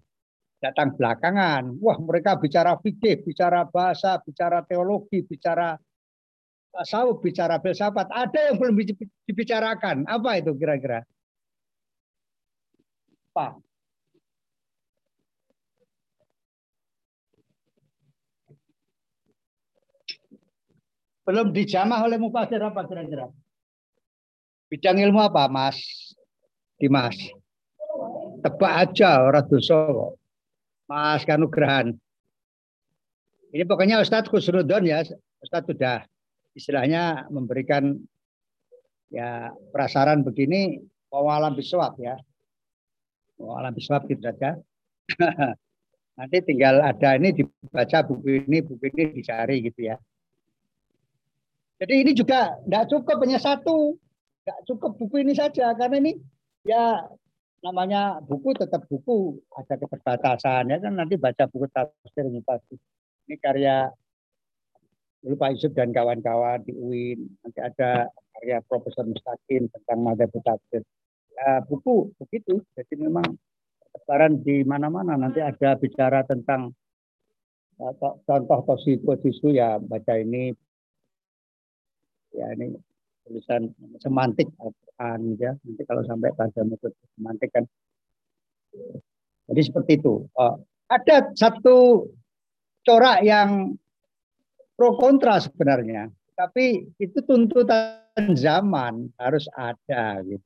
[0.61, 1.75] datang belakangan.
[1.81, 5.75] Wah, mereka bicara fikih, bicara bahasa, bicara teologi, bicara
[6.77, 8.77] tasawuf, bicara filsafat, ada yang belum
[9.25, 10.05] dibicarakan.
[10.05, 11.01] Apa itu kira-kira?
[13.33, 13.57] Apa?
[21.25, 23.27] Belum dijamah oleh mufasir apa kira-kira?
[24.71, 25.81] Bidang ilmu apa, Mas
[26.77, 27.17] Dimas?
[28.45, 29.75] Tebak aja orang dosa
[30.87, 31.97] Mas Kanugrahan.
[33.51, 35.03] Ini pokoknya Ustadz Khusnudon ya,
[35.43, 36.07] Ustadz sudah
[36.57, 37.93] istilahnya memberikan
[39.13, 40.81] ya prasaran begini
[41.13, 42.17] wawalam biswab ya.
[43.37, 44.57] Wawalam biswab gitu saja.
[46.17, 50.01] Nanti tinggal ada ini dibaca buku ini, buku ini dicari gitu ya.
[51.77, 53.93] Jadi ini juga tidak cukup hanya satu,
[54.41, 56.17] tidak cukup buku ini saja karena ini
[56.65, 57.05] ya
[57.61, 62.77] namanya buku tetap buku ada keterbatasan ya kan nanti baca buku tafsir ini pasti
[63.27, 63.89] ini karya
[65.23, 70.85] dulu Pak Yusuf dan kawan-kawan di UIN nanti ada karya Profesor Mustaqim tentang madhab tafsir
[71.37, 72.61] ya, buku begitu.
[72.73, 73.25] Jadi memang
[73.93, 75.15] sebaran di mana-mana.
[75.15, 76.73] Nanti ada bicara tentang
[77.77, 77.93] ya,
[78.25, 79.01] contoh positif
[79.53, 80.53] ya baca ini.
[82.35, 82.77] Ya ini
[83.25, 85.51] tulisan semantik Al-Quran ya.
[85.61, 87.65] Nanti kalau sampai pada metode semantik kan.
[89.47, 90.27] Jadi seperti itu.
[90.37, 90.55] Oh,
[90.91, 92.07] ada satu
[92.83, 93.73] corak yang
[94.77, 96.07] pro kontra sebenarnya.
[96.37, 100.45] Tapi itu tuntutan zaman harus ada gitu.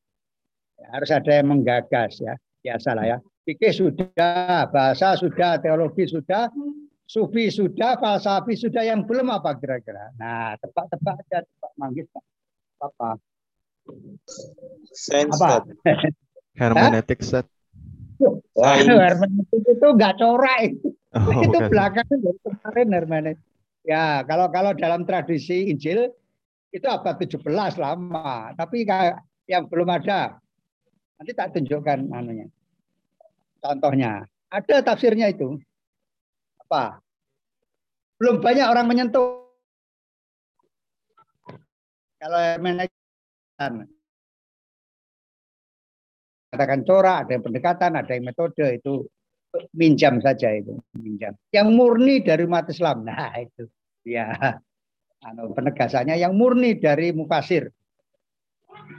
[0.80, 2.40] Ya, harus ada yang menggagas ya.
[2.64, 3.18] Biasalah ya.
[3.44, 6.48] Fikih sudah, bahasa sudah, teologi sudah,
[7.10, 10.14] sufi sudah, falsafi sudah, yang belum apa kira-kira?
[10.16, 12.22] Nah, tebak-tebak aja, tebak manggis apa?
[12.82, 13.10] Apa?
[16.56, 17.46] Hermeneutik set.
[18.56, 20.94] hermeneutik itu enggak corak itu.
[21.12, 21.68] Oh, itu bukan.
[21.68, 23.51] belakangan dari kemarin hermeneutik.
[23.82, 26.14] Ya, kalau kalau dalam tradisi Injil
[26.70, 27.42] itu abad 17
[27.82, 28.86] lama, tapi
[29.50, 30.38] yang belum ada.
[31.18, 32.50] Nanti tak tunjukkan anunya.
[33.62, 35.58] Contohnya, ada tafsirnya itu.
[36.66, 37.02] Apa?
[38.18, 39.46] Belum banyak orang menyentuh.
[42.22, 42.94] Kalau hermeneutik
[46.52, 49.08] katakan corak, ada yang pendekatan, ada yang metode itu
[49.76, 51.36] minjam saja itu minjam.
[51.52, 53.04] Yang murni dari umat Islam.
[53.04, 53.68] Nah itu
[54.08, 54.32] ya
[55.22, 57.70] anu penegasannya yang murni dari mufasir.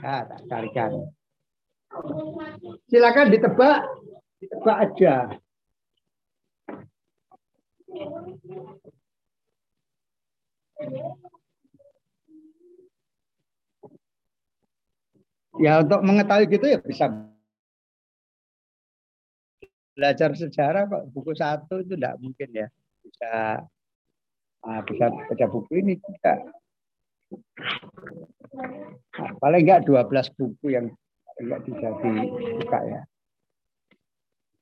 [0.03, 0.91] Nah, tak carikan.
[2.89, 3.77] Silakan ditebak
[4.41, 5.15] ditebak aja.
[15.61, 17.13] Ya untuk mengetahui gitu ya bisa
[19.93, 22.67] belajar sejarah kok buku satu itu tidak mungkin ya.
[23.01, 23.31] Bisa
[24.65, 26.37] ah, bisa baca buku ini tidak
[29.17, 30.85] nah, paling enggak 12 buku yang
[31.41, 33.01] enggak bisa dibuka ya.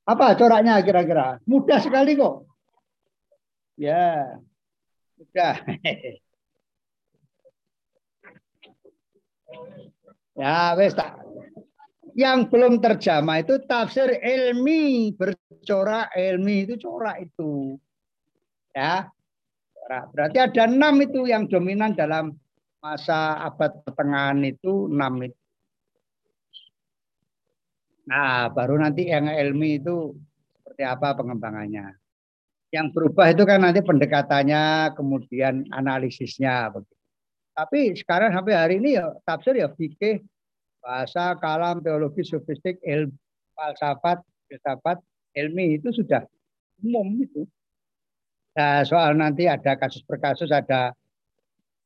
[0.02, 1.38] Apa coraknya kira-kira?
[1.46, 2.44] Mudah sekali kok.
[3.78, 4.36] Ya
[5.16, 5.56] mudah.
[10.32, 11.12] Ya wes tak
[12.12, 17.76] yang belum terjamah itu tafsir ilmi bercorak ilmi itu corak itu.
[18.72, 19.08] Ya.
[19.72, 20.04] Corak.
[20.14, 22.38] berarti ada enam itu yang dominan dalam
[22.78, 25.38] masa abad pertengahan itu enam itu.
[28.06, 30.14] Nah baru nanti yang ilmi itu
[30.58, 31.98] seperti apa pengembangannya.
[32.72, 36.96] Yang berubah itu kan nanti pendekatannya kemudian analisisnya begitu.
[37.52, 40.24] Tapi sekarang sampai hari ini ya tafsir ya fikih
[40.82, 43.14] bahasa, kalam, teologi, sofistik, ilmu,
[43.54, 44.18] falsafat,
[44.50, 44.98] filsafat,
[45.38, 46.26] ilmi itu sudah
[46.82, 47.46] umum itu.
[48.52, 50.92] Nah, soal nanti ada kasus per kasus, ada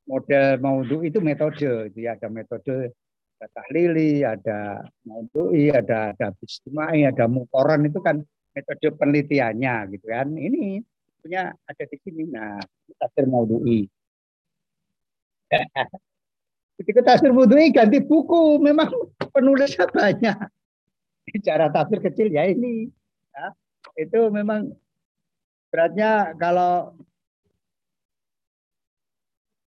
[0.09, 2.91] model maudhu itu metode, itu ya ada metode
[3.37, 8.25] ada tahlili, ada maudhu'i, ada ada bistimai, ada mukoran itu kan
[8.57, 10.33] metode penelitiannya gitu kan.
[10.33, 10.81] Ini
[11.21, 12.25] punya ada di sini.
[12.33, 12.57] Nah,
[12.97, 13.85] tafsir maudhu'i.
[16.77, 18.93] Ketika tafsir Mudui ganti buku, memang
[19.33, 20.37] penulisnya banyak.
[21.41, 22.93] Cara tafsir kecil ya ini.
[23.33, 23.47] Ya,
[23.97, 24.77] itu memang
[25.73, 26.93] beratnya kalau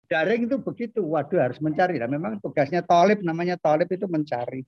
[0.06, 1.02] daring itu begitu.
[1.02, 1.98] Waduh harus mencari.
[1.98, 4.62] Nah, memang tugasnya tolip, namanya tolip itu mencari.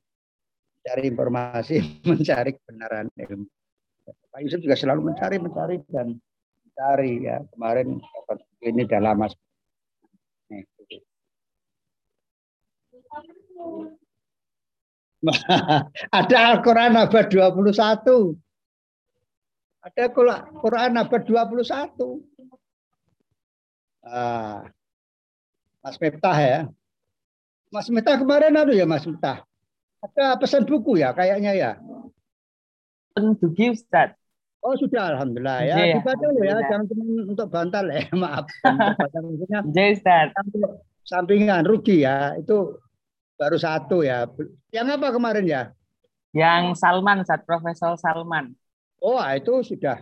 [0.83, 1.79] Cari informasi,
[2.11, 3.47] mencari kebenaran ilmu.
[4.35, 6.19] Pak Yusuf juga selalu mencari, mencari dan
[6.67, 7.39] mencari ya.
[7.55, 8.03] Kemarin
[8.67, 9.31] ini udah lama
[16.19, 18.35] Ada Al-Quran abad 21.
[19.83, 20.05] Ada
[20.63, 21.63] Quran abad 21.
[24.03, 24.67] Ah,
[25.83, 26.61] Mas Miftah ya.
[27.71, 29.47] Mas Miftah kemarin ada ya Mas Miftah.
[30.03, 31.71] Ada pesan buku ya kayaknya ya.
[33.15, 34.15] Pesan buku Ustaz.
[34.63, 35.75] Oh sudah Alhamdulillah ya.
[35.75, 38.03] Iya, Dibaca loh ya, jangan cuma untuk bantal ya.
[38.23, 38.47] Maaf.
[39.71, 40.29] Iya Ustaz.
[41.07, 42.39] Sampingan rugi ya.
[42.39, 42.79] Itu
[43.43, 44.31] Baru satu ya.
[44.71, 45.63] Yang apa kemarin ya?
[46.31, 48.55] Yang Salman, saat Profesor Salman.
[49.03, 49.99] Oh, ah, itu sudah.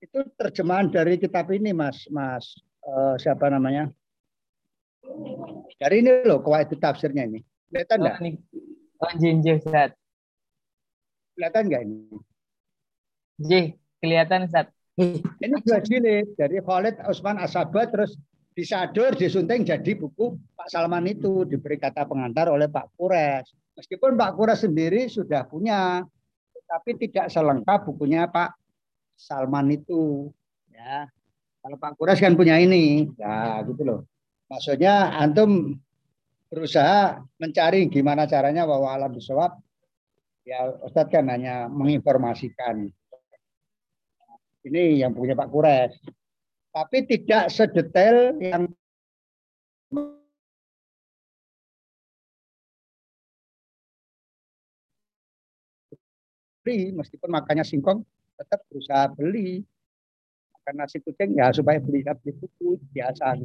[0.00, 2.08] Itu terjemahan dari kitab ini, Mas.
[2.08, 3.92] Mas uh, siapa namanya?
[5.76, 7.44] Dari ini loh, itu tafsirnya ini.
[7.68, 8.16] Kelihatan enggak?
[8.96, 9.92] Oh, oh jinjih, Ustaz.
[11.36, 11.96] Kelihatan enggak ini?
[13.36, 13.66] Jih,
[14.00, 14.72] kelihatan, Ustaz.
[15.44, 18.16] Ini dua jilid dari Khalid Usman Asabat terus
[18.58, 23.54] disadur, disunting jadi buku Pak Salman itu diberi kata pengantar oleh Pak Kures.
[23.78, 26.02] Meskipun Pak Kures sendiri sudah punya,
[26.66, 28.58] tapi tidak selengkap bukunya Pak
[29.14, 30.26] Salman itu.
[30.74, 31.06] Ya,
[31.62, 34.00] kalau Pak Kures kan punya ini, ya gitu loh.
[34.50, 35.78] Maksudnya antum
[36.50, 39.54] berusaha mencari gimana caranya bahwa alam bisawab
[40.42, 42.90] ya Ustadz kan hanya menginformasikan.
[44.66, 45.94] Ini yang punya Pak Kures
[46.78, 48.70] tapi tidak sedetail yang
[56.62, 56.94] beli.
[56.94, 58.06] Meskipun makannya singkong
[58.38, 59.66] tetap berusaha beli.
[60.54, 63.42] Makan nasi kucing ya supaya beli beli buku biasa.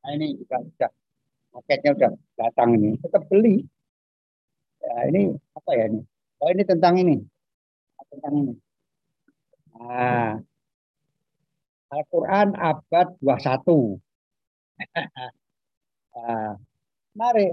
[0.00, 0.90] Nah ini juga sudah
[1.52, 3.60] paketnya sudah datang ini tetap beli.
[4.80, 6.00] Ya ini apa ya ini?
[6.40, 7.20] Oh ini tentang ini.
[8.08, 8.56] Tentang ini
[9.76, 10.40] Nah,
[11.92, 14.00] Al-Quran abad 21.
[16.16, 16.52] nah,
[17.18, 17.46] mari.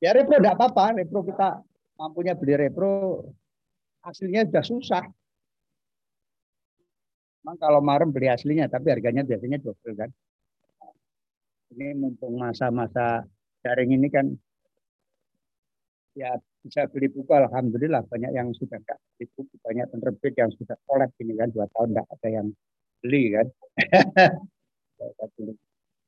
[0.00, 1.60] Ya repro enggak apa-apa, repro kita
[1.96, 3.24] mampunya beli repro
[4.04, 5.04] aslinya sudah susah.
[7.40, 10.10] Memang kalau marem beli aslinya, tapi harganya biasanya double kan.
[11.70, 13.26] Ini mumpung masa-masa
[13.62, 14.26] daring ini kan
[16.16, 20.74] ya bisa beli buku alhamdulillah banyak yang sudah enggak beli buku banyak penerbit yang sudah
[20.90, 22.46] kolek ini kan dua tahun enggak ada yang
[23.00, 23.46] beli kan.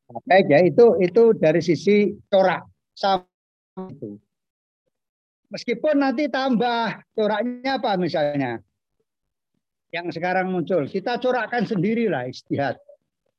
[0.08, 2.64] Apa aja itu itu dari sisi corak
[2.96, 3.28] sama
[3.92, 4.18] itu.
[5.52, 8.60] Meskipun nanti tambah coraknya apa misalnya
[9.88, 12.76] yang sekarang muncul kita corakkan sendirilah istihad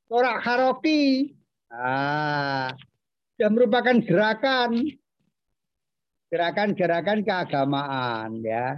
[0.09, 1.37] corak haroki
[1.69, 2.73] ah
[3.37, 4.89] yang merupakan gerakan
[6.29, 8.77] gerakan-gerakan keagamaan ya.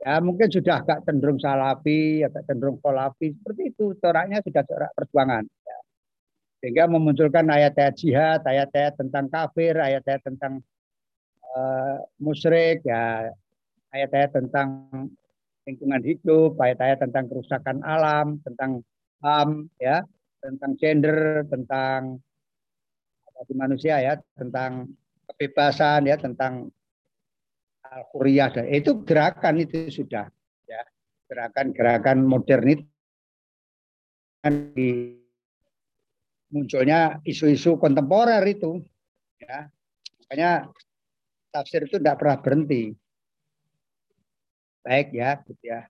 [0.00, 3.92] Ya mungkin sudah agak cenderung salafi, agak cenderung kolafi seperti itu.
[4.00, 5.44] Coraknya sudah corak perjuangan.
[5.44, 5.78] Ya.
[6.64, 10.64] Sehingga memunculkan ayat-ayat jihad, ayat-ayat tentang kafir, ayat-ayat tentang
[11.52, 13.28] uh, musyrik, ya,
[13.92, 14.88] ayat-ayat tentang
[15.68, 18.80] lingkungan hidup, ayat-ayat tentang kerusakan alam, tentang
[19.20, 20.00] ham, ya,
[20.40, 22.24] tentang gender, tentang
[23.52, 24.88] manusia ya, tentang
[25.30, 26.68] kebebasan ya tentang
[27.90, 30.30] dan itu gerakan itu sudah
[30.66, 30.82] ya
[31.26, 32.84] gerakan-gerakan modern itu
[34.74, 35.18] di
[36.54, 38.78] munculnya isu-isu kontemporer itu
[39.40, 39.72] Ya.
[40.28, 40.68] Makanya
[41.50, 42.94] tafsir itu tidak pernah berhenti.
[44.84, 45.88] Baik ya, gitu ya.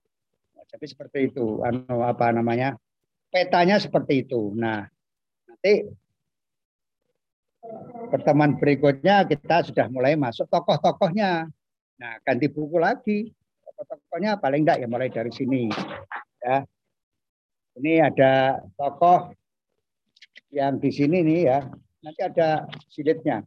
[0.71, 2.79] Jadi seperti itu, anu apa namanya?
[3.27, 4.55] Petanya seperti itu.
[4.55, 4.87] Nah,
[5.47, 5.87] nanti
[8.09, 11.47] pertemuan berikutnya kita sudah mulai masuk tokoh-tokohnya.
[12.01, 13.29] Nah, ganti buku lagi.
[13.63, 15.69] Tokoh-tokohnya paling enggak ya mulai dari sini.
[16.41, 16.65] Ya.
[17.77, 19.31] Ini ada tokoh
[20.51, 21.59] yang di sini nih ya.
[22.01, 23.45] Nanti ada silitnya.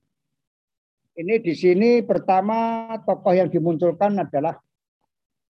[1.14, 4.58] Ini di sini pertama tokoh yang dimunculkan adalah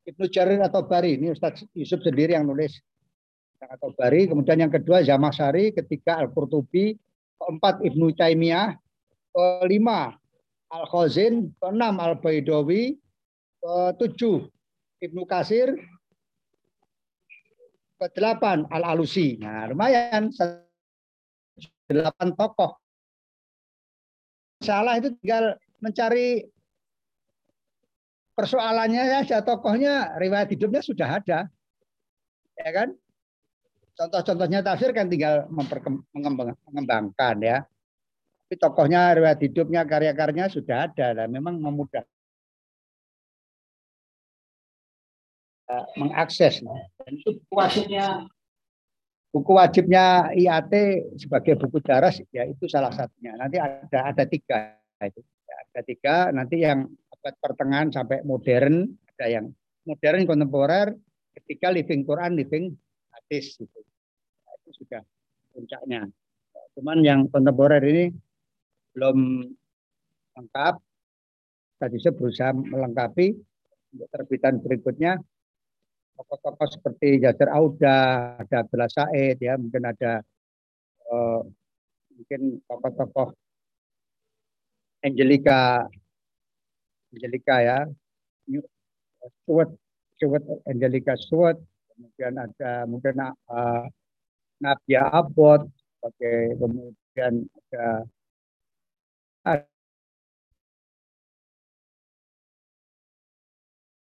[0.05, 1.21] Ibnu Jarir atau Bari.
[1.21, 2.81] Ini Ustadz Yusuf sendiri yang nulis
[3.61, 4.29] atau Bari.
[4.29, 6.97] Kemudian yang kedua Zamasari, ketiga Al-Qurtubi,
[7.41, 8.77] keempat Ibnu Taimiyah,
[9.33, 10.15] kelima
[10.71, 13.01] Al-Khazin, keenam Al-Baidawi,
[13.65, 14.47] ketujuh
[15.01, 15.73] Ibnu Kasir,
[18.01, 19.41] ke-8 Al-Alusi.
[19.41, 20.33] Nah, lumayan
[21.89, 22.77] delapan tokoh.
[24.61, 26.45] Salah itu tinggal mencari
[28.37, 31.49] persoalannya ya tokohnya riwayat hidupnya sudah ada.
[32.57, 32.89] Ya kan?
[34.01, 37.61] Contoh-contohnya tafsir kan tinggal mengembangkan ya.
[38.41, 42.09] Tapi tokohnya riwayat hidupnya karya-karyanya sudah ada dan memang memudahkan
[46.01, 46.65] mengakses.
[46.65, 48.25] Dan itu buku wajibnya
[49.31, 50.73] buku wajibnya IAT
[51.21, 53.37] sebagai buku daras ya itu salah satunya.
[53.37, 55.21] Nanti ada ada tiga itu.
[55.45, 56.17] Ada tiga.
[56.33, 59.53] Nanti yang abad pertengahan sampai modern ada yang
[59.85, 60.97] modern kontemporer.
[61.37, 62.75] Ketika living Quran, living
[63.13, 63.90] hadis itu.
[64.71, 65.03] Itu sudah
[65.51, 66.07] puncaknya.
[66.79, 68.15] Cuman yang kontemporer ini
[68.95, 69.43] belum
[70.39, 70.75] lengkap.
[71.83, 73.35] Tadi saya berusaha melengkapi
[73.99, 75.19] untuk terbitan berikutnya
[76.21, 77.99] tokoh-tokoh seperti Jajar Auda,
[78.37, 80.21] ada Abdullah Said, ya mungkin ada
[81.09, 81.41] uh,
[82.13, 83.33] mungkin tokoh-tokoh
[85.01, 85.89] Angelica,
[87.09, 87.79] Angelica ya,
[89.41, 89.73] Stuart,
[90.21, 91.57] Stuart Angelica Stuart,
[91.97, 93.17] kemudian ada mungkin
[93.49, 93.89] uh,
[94.61, 98.05] Nadia Abot, sebagai kemudian ada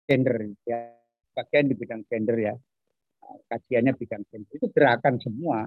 [0.09, 0.99] gender ya
[1.39, 2.55] bagian di bidang gender ya.
[3.47, 4.51] Kajiannya bidang gender.
[4.51, 5.63] Itu gerakan semua.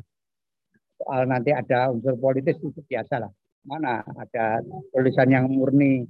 [1.00, 3.32] Soal nanti ada unsur politis itu biasa lah.
[3.64, 4.60] Mana ada
[4.92, 6.04] tulisan yang murni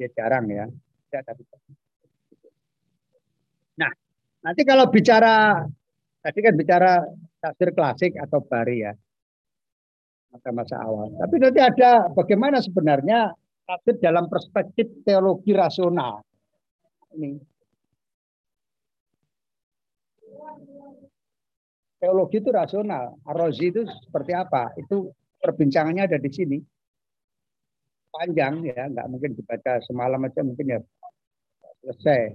[0.00, 0.66] ya jarang ya.
[1.12, 1.44] Ya tapi
[3.72, 3.88] nah
[4.44, 5.64] nanti kalau bicara
[6.22, 7.02] tadi kan bicara
[7.42, 8.92] tafsir klasik atau bari ya
[10.32, 13.34] masa-masa awal tapi nanti ada bagaimana sebenarnya
[13.68, 16.22] tafsir dalam perspektif teologi rasional
[17.18, 17.52] ini
[22.02, 23.14] teologi itu rasional.
[23.22, 24.74] Arozi itu seperti apa?
[24.74, 26.58] Itu perbincangannya ada di sini.
[28.10, 30.80] Panjang ya, nggak mungkin dibaca semalam aja mungkin ya
[31.80, 32.34] selesai.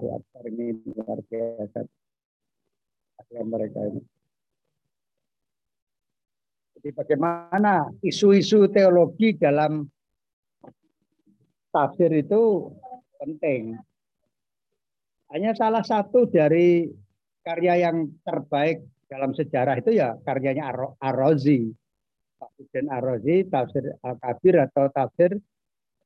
[0.00, 1.84] Wah, ini luar biasa.
[3.32, 4.02] mereka ini.
[6.76, 9.86] Jadi bagaimana isu-isu teologi dalam
[11.72, 12.68] tafsir itu
[13.16, 13.78] penting.
[15.32, 16.90] Hanya salah satu dari
[17.40, 21.72] karya yang terbaik dalam sejarah itu ya karyanya Ar-Razi.
[22.36, 25.38] Pak Hussein Ar-Razi, tafsir Al-Kabir atau tafsir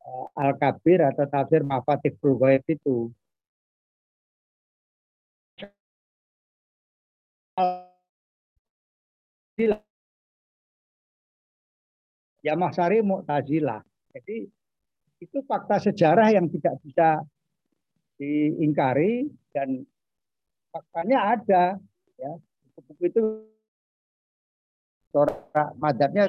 [0.04, 3.08] uh, Al-Kabir atau tafsir Mafatih Bulgoyet itu.
[12.44, 13.80] Ya Mahsari Mu'tazilah.
[14.12, 14.46] Jadi
[15.24, 17.24] itu fakta sejarah yang tidak bisa
[18.20, 19.84] diingkari dan
[20.72, 21.64] faktanya ada
[22.20, 22.32] ya
[22.76, 23.22] buku-buku itu
[25.12, 26.28] corak madhabnya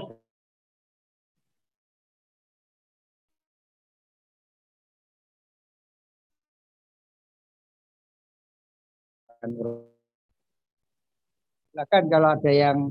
[11.77, 12.89] silakan kalau ada yang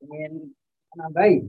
[0.00, 0.48] ingin
[0.96, 1.44] menambahi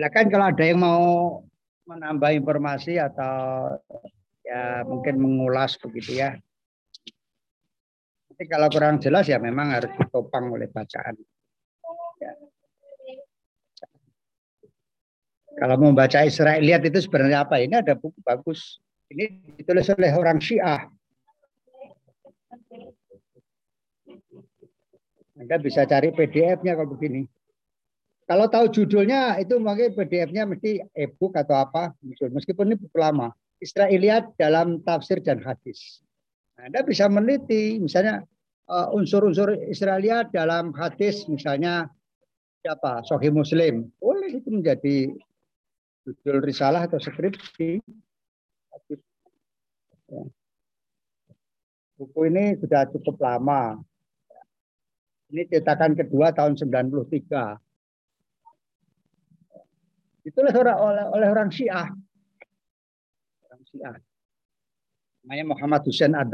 [0.00, 1.04] Silakan kalau ada yang mau
[1.84, 3.68] menambah informasi atau
[4.40, 6.40] ya mungkin mengulas begitu ya.
[8.32, 11.20] Tapi kalau kurang jelas ya memang harus ditopang oleh bacaan.
[12.16, 12.32] Ya.
[15.60, 17.60] Kalau mau baca Israeliat itu sebenarnya apa?
[17.60, 18.80] Ini ada buku bagus.
[19.12, 20.88] Ini ditulis oleh orang Syiah.
[25.36, 27.28] Anda bisa cari PDF-nya kalau begini.
[28.30, 31.90] Kalau tahu judulnya itu mungkin PDF-nya mesti e-book atau apa
[32.30, 33.34] meskipun ini buku lama.
[33.58, 35.98] Israeliat dalam tafsir dan hadis.
[36.54, 38.22] Nah, Anda bisa meneliti misalnya
[38.70, 41.90] uh, unsur-unsur Israeliat dalam hadis misalnya
[42.62, 43.02] siapa?
[43.02, 43.90] Sahih Muslim.
[43.98, 45.10] Boleh itu menjadi
[46.06, 47.82] judul risalah atau skripsi.
[50.06, 50.22] Ya.
[51.98, 53.82] Buku ini sudah cukup lama.
[55.34, 57.58] Ini cetakan kedua tahun 93
[60.20, 61.88] Oleh, oleh, oleh orang Syiah.
[63.48, 63.96] Orang Syiah.
[65.24, 66.32] Namanya Muhammad Hussein Ad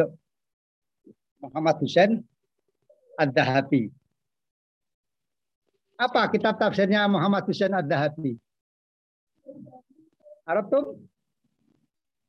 [1.42, 2.22] Muhammad Hussein
[3.18, 3.90] Ad-Dahabi.
[5.96, 8.36] Apa kitab tafsirnya Muhammad Hussein Ad-Dahabi?
[10.46, 10.84] Arab tuh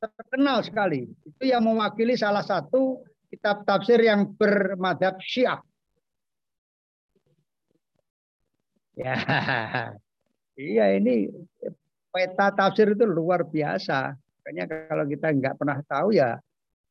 [0.01, 1.09] terkenal sekali.
[1.25, 5.61] Itu yang mewakili salah satu kitab tafsir yang bermadhab Syiah.
[8.97, 9.13] Ya,
[10.57, 11.29] Iya ini
[12.09, 14.17] peta tafsir itu luar biasa.
[14.17, 16.41] Makanya kalau kita nggak pernah tahu ya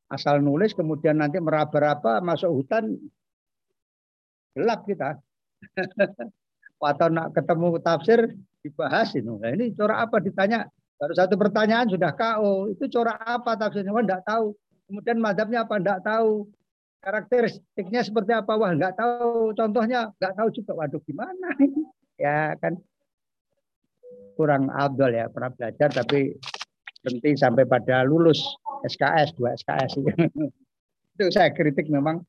[0.07, 2.95] asal nulis kemudian nanti meraba-raba masuk hutan
[4.55, 5.19] gelap kita.
[6.79, 8.21] Atau nak ketemu tafsir
[8.63, 9.33] dibahas ini.
[9.35, 12.71] Nah, ini corak apa ditanya baru satu pertanyaan sudah KO.
[12.71, 13.91] Itu corak apa tafsirnya?
[13.91, 14.55] Wah enggak tahu.
[14.87, 16.47] Kemudian madhabnya apa enggak tahu.
[17.03, 18.55] Karakteristiknya seperti apa?
[18.55, 19.51] Wah enggak tahu.
[19.59, 20.73] Contohnya enggak tahu juga.
[20.79, 21.83] Waduh gimana ini?
[22.17, 22.81] Ya kan
[24.37, 26.37] kurang abdul ya pernah belajar tapi
[27.01, 28.39] berhenti sampai pada lulus
[28.85, 29.99] SKS dua SKS
[31.17, 32.21] itu saya kritik memang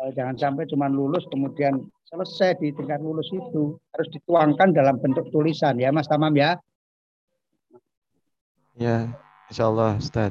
[0.00, 5.26] eh, jangan sampai cuma lulus kemudian selesai di tingkat lulus itu harus dituangkan dalam bentuk
[5.34, 6.54] tulisan ya Mas Tamam ya.
[8.78, 9.10] Ya
[9.50, 10.30] Insya Allah Ustaz.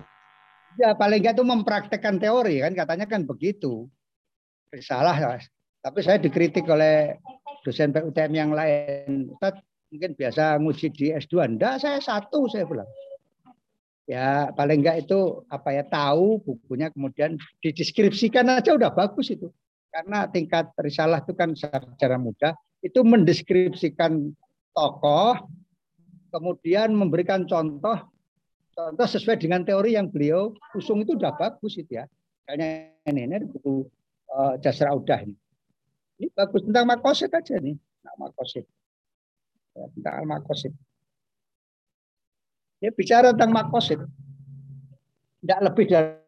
[0.79, 3.91] Ya paling nggak itu mempraktekkan teori kan katanya kan begitu.
[4.81, 5.37] Salah
[5.83, 7.19] tapi saya dikritik oleh
[7.61, 9.29] dosen PUTM yang lain.
[9.35, 9.59] Ustaz
[9.93, 11.53] mungkin biasa nguji di S2.
[11.53, 12.89] Enggak, saya satu saya bilang.
[14.03, 19.53] Ya paling enggak itu apa ya tahu bukunya kemudian dideskripsikan aja udah bagus itu.
[19.93, 24.33] Karena tingkat risalah itu kan secara mudah itu mendeskripsikan
[24.73, 25.47] tokoh
[26.33, 27.95] kemudian memberikan contoh
[28.73, 32.09] contoh sesuai dengan teori yang beliau usung itu udah bagus itu ya.
[32.43, 33.87] Kayaknya ini, ini buku
[34.35, 35.37] uh, Jasra Udah ini.
[36.19, 37.77] Ini bagus tentang makosid aja nih.
[38.03, 38.67] Nah, makosid
[39.73, 40.73] tentang al makosid.
[42.77, 43.99] Dia bicara tentang makosid.
[45.43, 46.23] Tidak lebih dari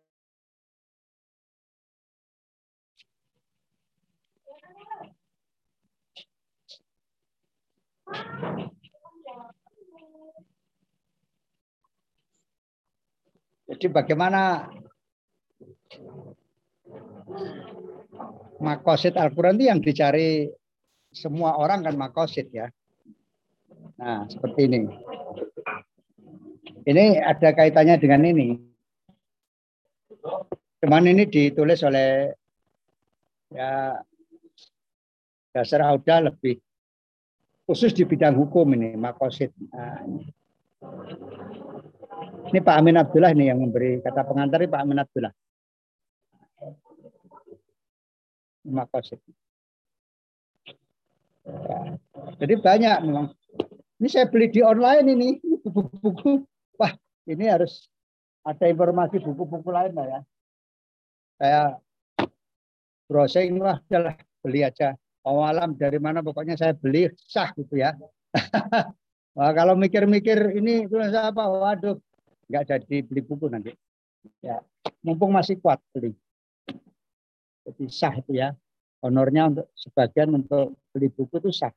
[13.66, 14.72] Jadi bagaimana
[18.62, 20.48] makosid Al-Quran itu yang dicari
[21.10, 22.70] semua orang kan makosid ya.
[23.96, 24.91] Nah, seperti ini.
[26.86, 28.60] Ini ada kaitannya dengan ini.
[30.84, 32.30] Cuman ini ditulis oleh
[33.50, 33.98] ya
[35.56, 36.60] dasar Auda lebih
[37.66, 39.50] khusus di bidang hukum ini, makosid.
[39.72, 40.04] Nah,
[42.52, 42.60] ini.
[42.62, 45.34] Pak Amin Abdullah ini yang memberi kata pengantar ini Pak Amin Abdullah.
[48.66, 49.22] Makosid.
[51.46, 51.98] Ya.
[52.41, 53.30] Jadi banyak memang
[54.00, 56.43] ini saya beli di online ini, buku-buku.
[56.76, 56.91] Wah,
[57.28, 57.88] ini harus
[58.43, 60.20] ada informasi buku-buku lain lah ya.
[61.36, 61.62] Saya
[63.08, 64.96] browsing lah, jalan beli aja.
[65.26, 65.41] Mau
[65.74, 67.98] dari mana pokoknya saya beli sah gitu ya.
[69.36, 71.98] Wah, kalau mikir-mikir ini tulis apa, waduh,
[72.48, 73.74] nggak jadi beli buku nanti.
[74.39, 74.62] Ya,
[75.02, 76.14] mumpung masih kuat beli.
[77.66, 78.54] Jadi sah itu ya.
[79.02, 81.74] Honornya untuk sebagian untuk beli buku itu sah.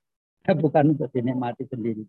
[0.56, 2.04] Bukan untuk dinikmati sendiri.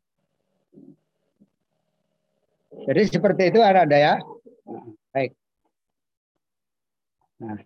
[2.86, 4.22] Jadi seperti itu ada ya.
[4.70, 5.32] Nah, baik.
[7.42, 7.60] Nah.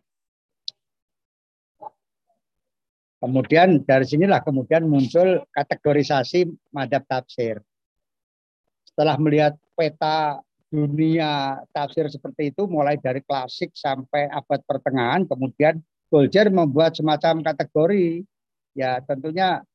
[3.24, 6.43] Kemudian dari sinilah kemudian muncul kategorisasi
[6.76, 7.63] madhab tafsir.
[8.84, 15.80] Setelah melihat peta dunia tafsir seperti itu mulai dari klasik sampai abad pertengahan, kemudian
[16.13, 18.21] Golger membuat semacam kategori
[18.78, 19.65] ya tentunya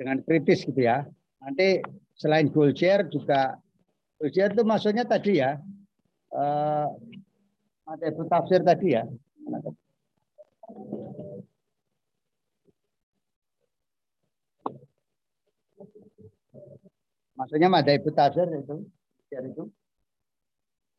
[0.00, 1.04] dengan kritis gitu ya.
[1.44, 1.84] Nanti
[2.16, 3.60] selain Golcher juga
[4.16, 5.60] Golcher itu maksudnya tadi ya
[6.32, 6.88] eh,
[7.84, 9.04] ada itu tafsir tadi ya.
[17.36, 18.84] Maksudnya ada ibu tafsir itu,
[19.32, 19.64] itu.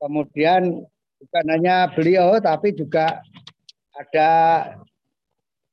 [0.02, 0.82] Kemudian
[1.22, 3.22] bukan hanya beliau tapi juga
[3.94, 4.30] ada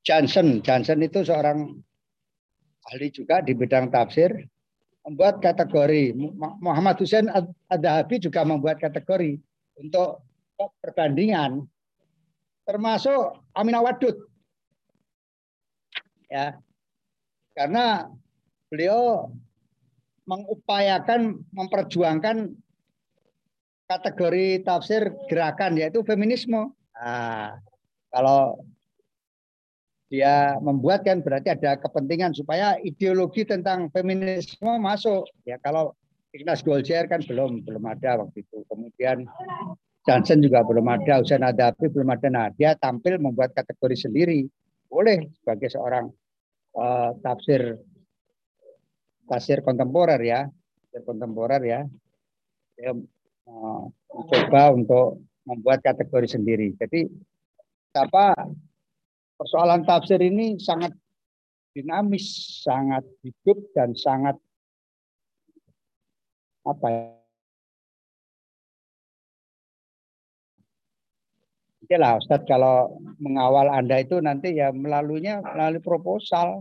[0.04, 0.60] Johnson.
[0.60, 1.80] Johnson itu seorang
[2.88, 4.32] ahli juga di bidang tafsir
[5.04, 6.16] membuat kategori.
[6.60, 7.28] Muhammad Hussein
[7.68, 9.40] Ad-Dahabi juga membuat kategori
[9.80, 10.24] untuk
[10.82, 11.64] perbandingan
[12.68, 14.16] termasuk Aminah Wadud.
[16.28, 16.60] Ya.
[17.56, 18.12] Karena
[18.68, 19.32] beliau
[20.28, 22.52] mengupayakan memperjuangkan
[23.88, 26.68] kategori tafsir gerakan yaitu feminisme.
[26.92, 27.56] Nah,
[28.12, 28.60] kalau
[30.08, 35.28] dia membuat kan berarti ada kepentingan supaya ideologi tentang feminisme masuk.
[35.44, 35.92] Ya kalau
[36.32, 38.64] Ignas Golcer kan belum belum ada waktu itu.
[38.68, 39.28] Kemudian
[40.08, 42.28] Johnson juga belum ada, Usain Adapi belum ada.
[42.32, 44.48] Nah, dia tampil membuat kategori sendiri.
[44.88, 46.08] Boleh sebagai seorang
[46.72, 47.76] uh, tafsir
[49.28, 51.80] tafsir kontemporer ya, tafsir kontemporer ya.
[52.80, 56.72] Dia uh, mencoba untuk membuat kategori sendiri.
[56.80, 57.04] Jadi
[57.92, 58.32] apa
[59.38, 60.90] persoalan tafsir ini sangat
[61.70, 64.34] dinamis, sangat hidup dan sangat
[66.66, 67.04] apa ya?
[71.88, 76.60] Oke lah Ustadz kalau mengawal Anda itu nanti ya melaluinya melalui proposal.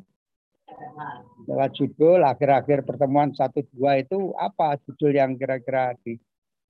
[1.48, 6.16] Lewat judul akhir-akhir pertemuan satu dua itu apa judul yang kira-kira di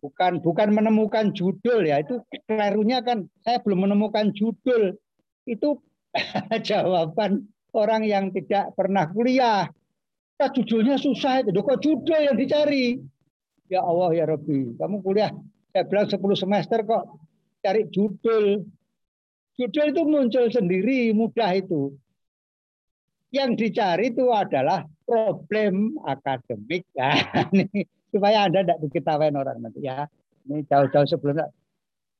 [0.01, 4.93] bukan bukan menemukan judul ya itu kelirunya kan saya belum menemukan judul
[5.49, 5.82] itu
[6.68, 9.70] jawaban orang yang tidak pernah kuliah.
[10.38, 11.49] Nah, judulnya susah itu.
[11.53, 13.01] Kok judul yang dicari?
[13.68, 14.78] Ya Allah ya Rabbi.
[14.78, 15.34] Kamu kuliah
[15.74, 17.03] saya bilang 10 semester kok
[17.61, 18.65] cari judul.
[19.57, 21.93] Judul itu muncul sendiri mudah itu.
[23.34, 26.86] Yang dicari itu adalah problem akademik.
[26.97, 27.18] Nah,
[28.07, 30.07] supaya Anda tidak diketahui orang nanti ya.
[30.47, 31.51] Ini jauh-jauh sebelumnya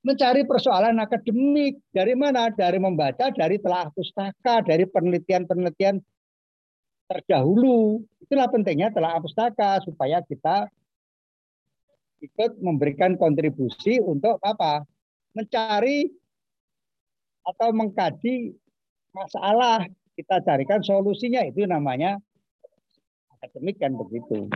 [0.05, 2.49] mencari persoalan akademik dari mana?
[2.53, 5.97] Dari membaca, dari telah pustaka, dari penelitian-penelitian
[7.07, 8.03] terdahulu.
[8.21, 10.67] Itulah pentingnya telah pustaka supaya kita
[12.21, 14.83] ikut memberikan kontribusi untuk apa?
[15.37, 16.09] Mencari
[17.47, 18.57] atau mengkaji
[19.15, 19.87] masalah
[20.17, 22.19] kita carikan solusinya itu namanya
[23.37, 24.49] akademik kan begitu.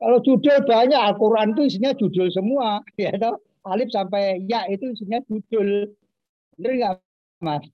[0.00, 3.38] Kalau judul banyak Al-Quran itu isinya judul semua, ya toh.
[3.68, 5.92] Alif sampai ya itu isinya judul.
[6.56, 6.94] Bener nggak
[7.44, 7.64] Mas?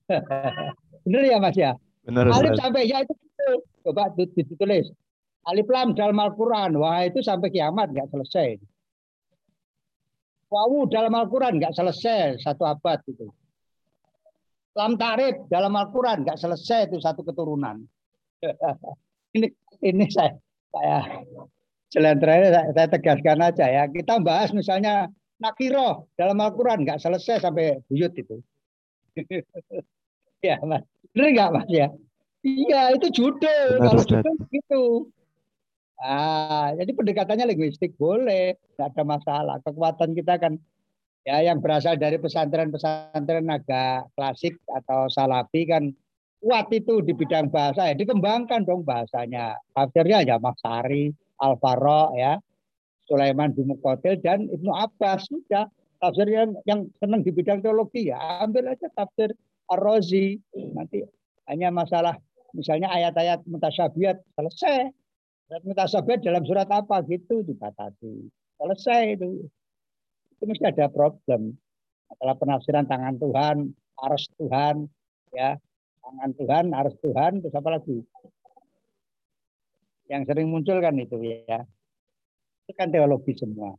[1.07, 1.71] Bener ya Mas ya?
[2.03, 2.27] Benar.
[2.31, 3.55] Alif sampai ya itu judul.
[3.87, 4.91] Coba ditulis.
[5.47, 6.75] Alif lam dalam Al-Quran.
[6.75, 8.59] Wah itu sampai kiamat nggak selesai.
[10.51, 13.31] Wawu dalam Al-Quran nggak selesai satu abad itu.
[14.75, 17.79] Lam tarif dalam Al-Quran nggak selesai itu satu keturunan.
[19.35, 19.47] ini
[19.81, 20.35] ini saya
[20.71, 21.23] saya
[21.87, 23.83] Jalan terakhir saya tegaskan aja ya.
[23.87, 25.07] Kita bahas misalnya
[25.37, 28.37] nakiro dalam Al-Quran nggak selesai sampai buyut itu.
[30.47, 31.87] ya mas, benar nggak mas ya?
[32.45, 34.83] Iya itu judul kalau judul gitu.
[35.97, 39.55] Ah, jadi pendekatannya linguistik boleh, nggak ada masalah.
[39.65, 40.61] Kekuatan kita kan
[41.25, 45.89] ya yang berasal dari pesantren-pesantren agak klasik atau salafi kan
[46.37, 49.57] kuat itu di bidang bahasa ya dikembangkan dong bahasanya.
[49.73, 51.09] Tafsirnya ya Mas Sari,
[51.41, 52.37] Al-Faro ya,
[53.07, 55.31] Sulaiman bin Muqatil dan Ibnu Abbas.
[55.31, 55.71] Sudah
[56.03, 58.19] tafsir yang, yang senang di bidang teologi ya.
[58.43, 59.31] Ambil aja tafsir
[59.71, 60.37] Ar-Razi.
[60.75, 61.01] Nanti
[61.47, 62.19] hanya masalah
[62.51, 64.91] misalnya ayat-ayat mutasyabihat selesai.
[65.47, 66.99] Ayat mutasyabihat dalam surat apa?
[67.07, 68.27] Gitu dibatasi.
[68.59, 69.47] Selesai itu.
[70.37, 71.55] Itu mesti ada problem.
[72.11, 73.57] Masalah penafsiran tangan Tuhan
[74.03, 74.75] arus Tuhan
[75.31, 75.55] ya.
[76.03, 77.97] Tangan Tuhan arus Tuhan terus apa lagi?
[80.07, 81.67] Yang sering muncul kan itu ya.
[82.67, 83.71] Itu kan teologi semua.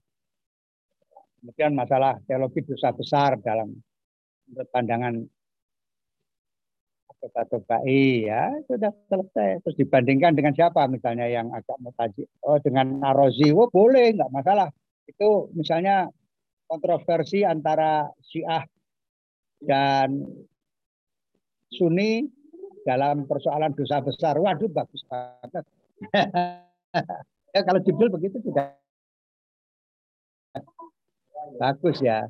[1.45, 3.76] Kemudian masalah teologi dosa besar dalam
[4.49, 5.14] menurut pandangan
[7.20, 9.61] atau Bai ya sudah selesai.
[9.61, 12.24] Terus dibandingkan dengan siapa misalnya yang agak mutaji?
[12.49, 14.72] Oh dengan Arozi oh boleh nggak masalah.
[15.05, 16.09] Itu misalnya
[16.64, 18.64] kontroversi antara Syiah
[19.61, 20.24] dan
[21.68, 22.24] Sunni
[22.89, 24.41] dalam persoalan dosa besar.
[24.41, 25.64] Waduh bagus banget.
[27.57, 28.77] Ya kalau judul begitu juga
[31.57, 32.28] bagus ya.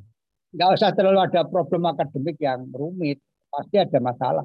[0.54, 3.18] Nggak usah terlalu ada problem akademik yang rumit.
[3.48, 4.44] Pasti ada masalah.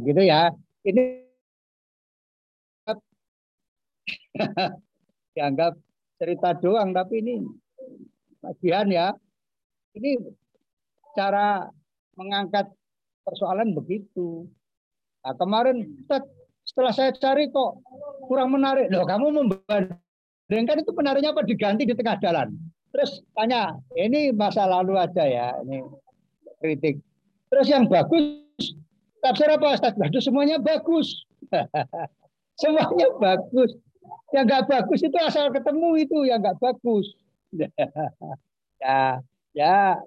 [0.00, 0.50] Begitu ya.
[0.82, 1.04] Ini
[5.36, 5.76] dianggap
[6.16, 7.44] cerita doang, tapi ini
[8.40, 9.12] bagian ya.
[9.94, 10.16] Ini
[11.14, 11.66] cara
[12.16, 12.70] mengangkat
[13.26, 14.48] persoalan begitu.
[15.20, 15.84] Nah, kemarin
[16.64, 17.82] setelah saya cari kok
[18.26, 18.88] kurang menarik.
[18.88, 22.48] Loh, kamu membandingkan itu menariknya apa diganti di tengah jalan.
[22.90, 25.86] Terus tanya, ini masa lalu aja ya, ini
[26.58, 26.98] kritik.
[27.50, 28.74] Terus yang bagus,
[29.22, 29.94] tafsir apa Ustaz?
[29.94, 31.26] Waduh, semuanya bagus.
[32.62, 33.78] semuanya bagus.
[34.34, 37.06] Yang nggak bagus itu asal ketemu itu yang nggak bagus.
[38.82, 39.18] ya,
[39.54, 39.98] ya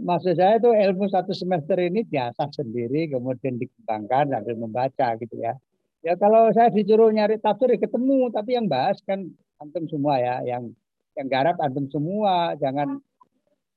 [0.00, 5.56] maksud saya itu ilmu satu semester ini biasa sendiri kemudian dikembangkan sambil membaca gitu ya.
[6.00, 9.28] Ya kalau saya disuruh nyari tafsir ya ketemu tapi yang bahas kan
[9.60, 10.72] antum semua ya yang
[11.20, 12.96] yang garap antum semua jangan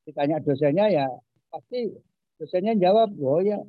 [0.07, 1.07] ditanya dosennya ya
[1.51, 1.91] pasti
[2.39, 3.59] dosennya jawab oh ya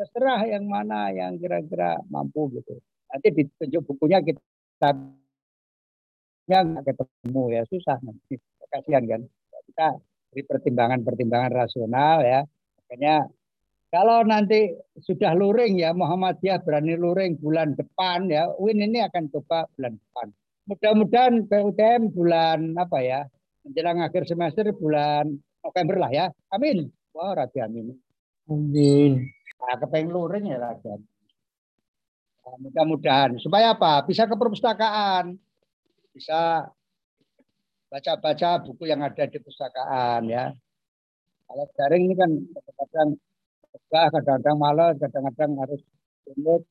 [0.00, 2.80] terserah yang mana yang kira-kira mampu gitu.
[3.12, 4.94] Nanti ditunjuk bukunya kita
[6.48, 8.40] nggak ketemu ya susah nanti
[8.72, 9.20] kasihan kan
[9.68, 9.88] kita
[10.32, 12.40] dari pertimbangan-pertimbangan rasional ya.
[12.80, 13.28] Makanya
[13.88, 19.64] kalau nanti sudah luring ya Muhammadiyah berani luring bulan depan ya, Win ini akan coba
[19.76, 20.28] bulan depan.
[20.68, 23.24] Mudah-mudahan PUTM bulan apa ya,
[23.64, 25.24] menjelang akhir semester bulan
[25.64, 26.26] November lah ya.
[26.52, 26.92] Amin.
[27.16, 27.96] Wah, Raja amin.
[28.52, 29.32] Amin.
[29.58, 31.00] Nah, kepengen luring ya Raja.
[32.44, 34.04] Nah, mudah-mudahan supaya apa?
[34.04, 35.40] Bisa ke perpustakaan,
[36.12, 36.68] bisa
[37.88, 40.52] baca-baca buku yang ada di pustakaan ya.
[41.48, 43.08] Kalau daring ini kan kadang-kadang
[43.88, 45.80] kadang-kadang malas, kadang-kadang harus
[46.28, 46.62] sulit,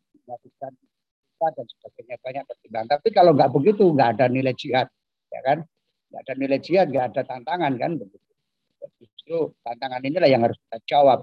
[1.37, 2.89] melakukan dan sebagainya banyak pertimbangan.
[2.97, 4.87] Tapi kalau nggak begitu, nggak ada nilai jihad,
[5.29, 5.57] ya kan?
[6.09, 8.31] Nggak ada nilai jihad, nggak ada tantangan kan begitu.
[8.97, 11.19] Justru tantangan inilah yang harus kita jawab,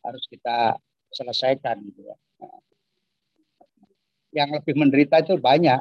[0.00, 0.80] harus kita
[1.12, 2.16] selesaikan gitu ya.
[2.40, 2.60] Nah,
[4.32, 5.80] yang lebih menderita itu banyak,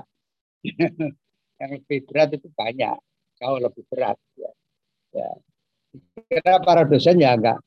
[1.60, 2.98] yang lebih berat itu banyak
[3.40, 4.20] jauh lebih berat.
[4.36, 4.52] Ya.
[5.16, 5.30] ya.
[6.28, 7.58] Kira para dosen ya enggak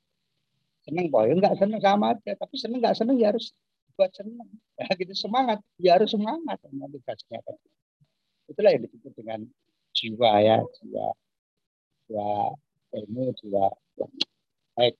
[0.82, 3.54] seneng boy, enggak seneng sama aja, tapi seneng enggak seneng ya harus
[4.03, 4.50] buat seneng.
[4.74, 7.55] Ya gitu semangat, ya harus semangat nanti tugasnya kan.
[8.50, 9.40] Itulah yang disebut dengan
[9.94, 11.07] jiwa ya, jiwa,
[12.11, 12.30] jiwa
[12.98, 13.70] ilmu, jiwa.
[14.74, 14.98] Baik.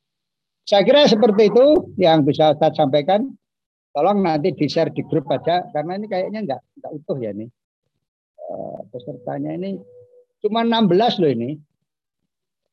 [0.63, 1.67] Saya kira seperti itu
[1.99, 3.35] yang bisa saya sampaikan.
[3.91, 7.51] Tolong nanti di-share di grup aja karena ini kayaknya enggak enggak utuh ya nih.
[8.41, 9.83] Uh, pesertanya ini
[10.43, 11.51] Cuma 16 loh ini.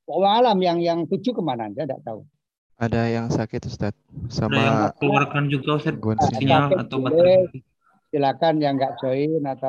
[0.09, 1.69] Alam yang yang tujuh ke mana?
[1.69, 2.25] Saya tidak tahu.
[2.79, 3.91] Ada yang sakit Ustaz.
[4.31, 5.99] Sama Ada yang keluarkan juga Ustaz
[6.39, 7.51] sinyal atau baterai.
[8.09, 9.57] Silakan yang nggak join atau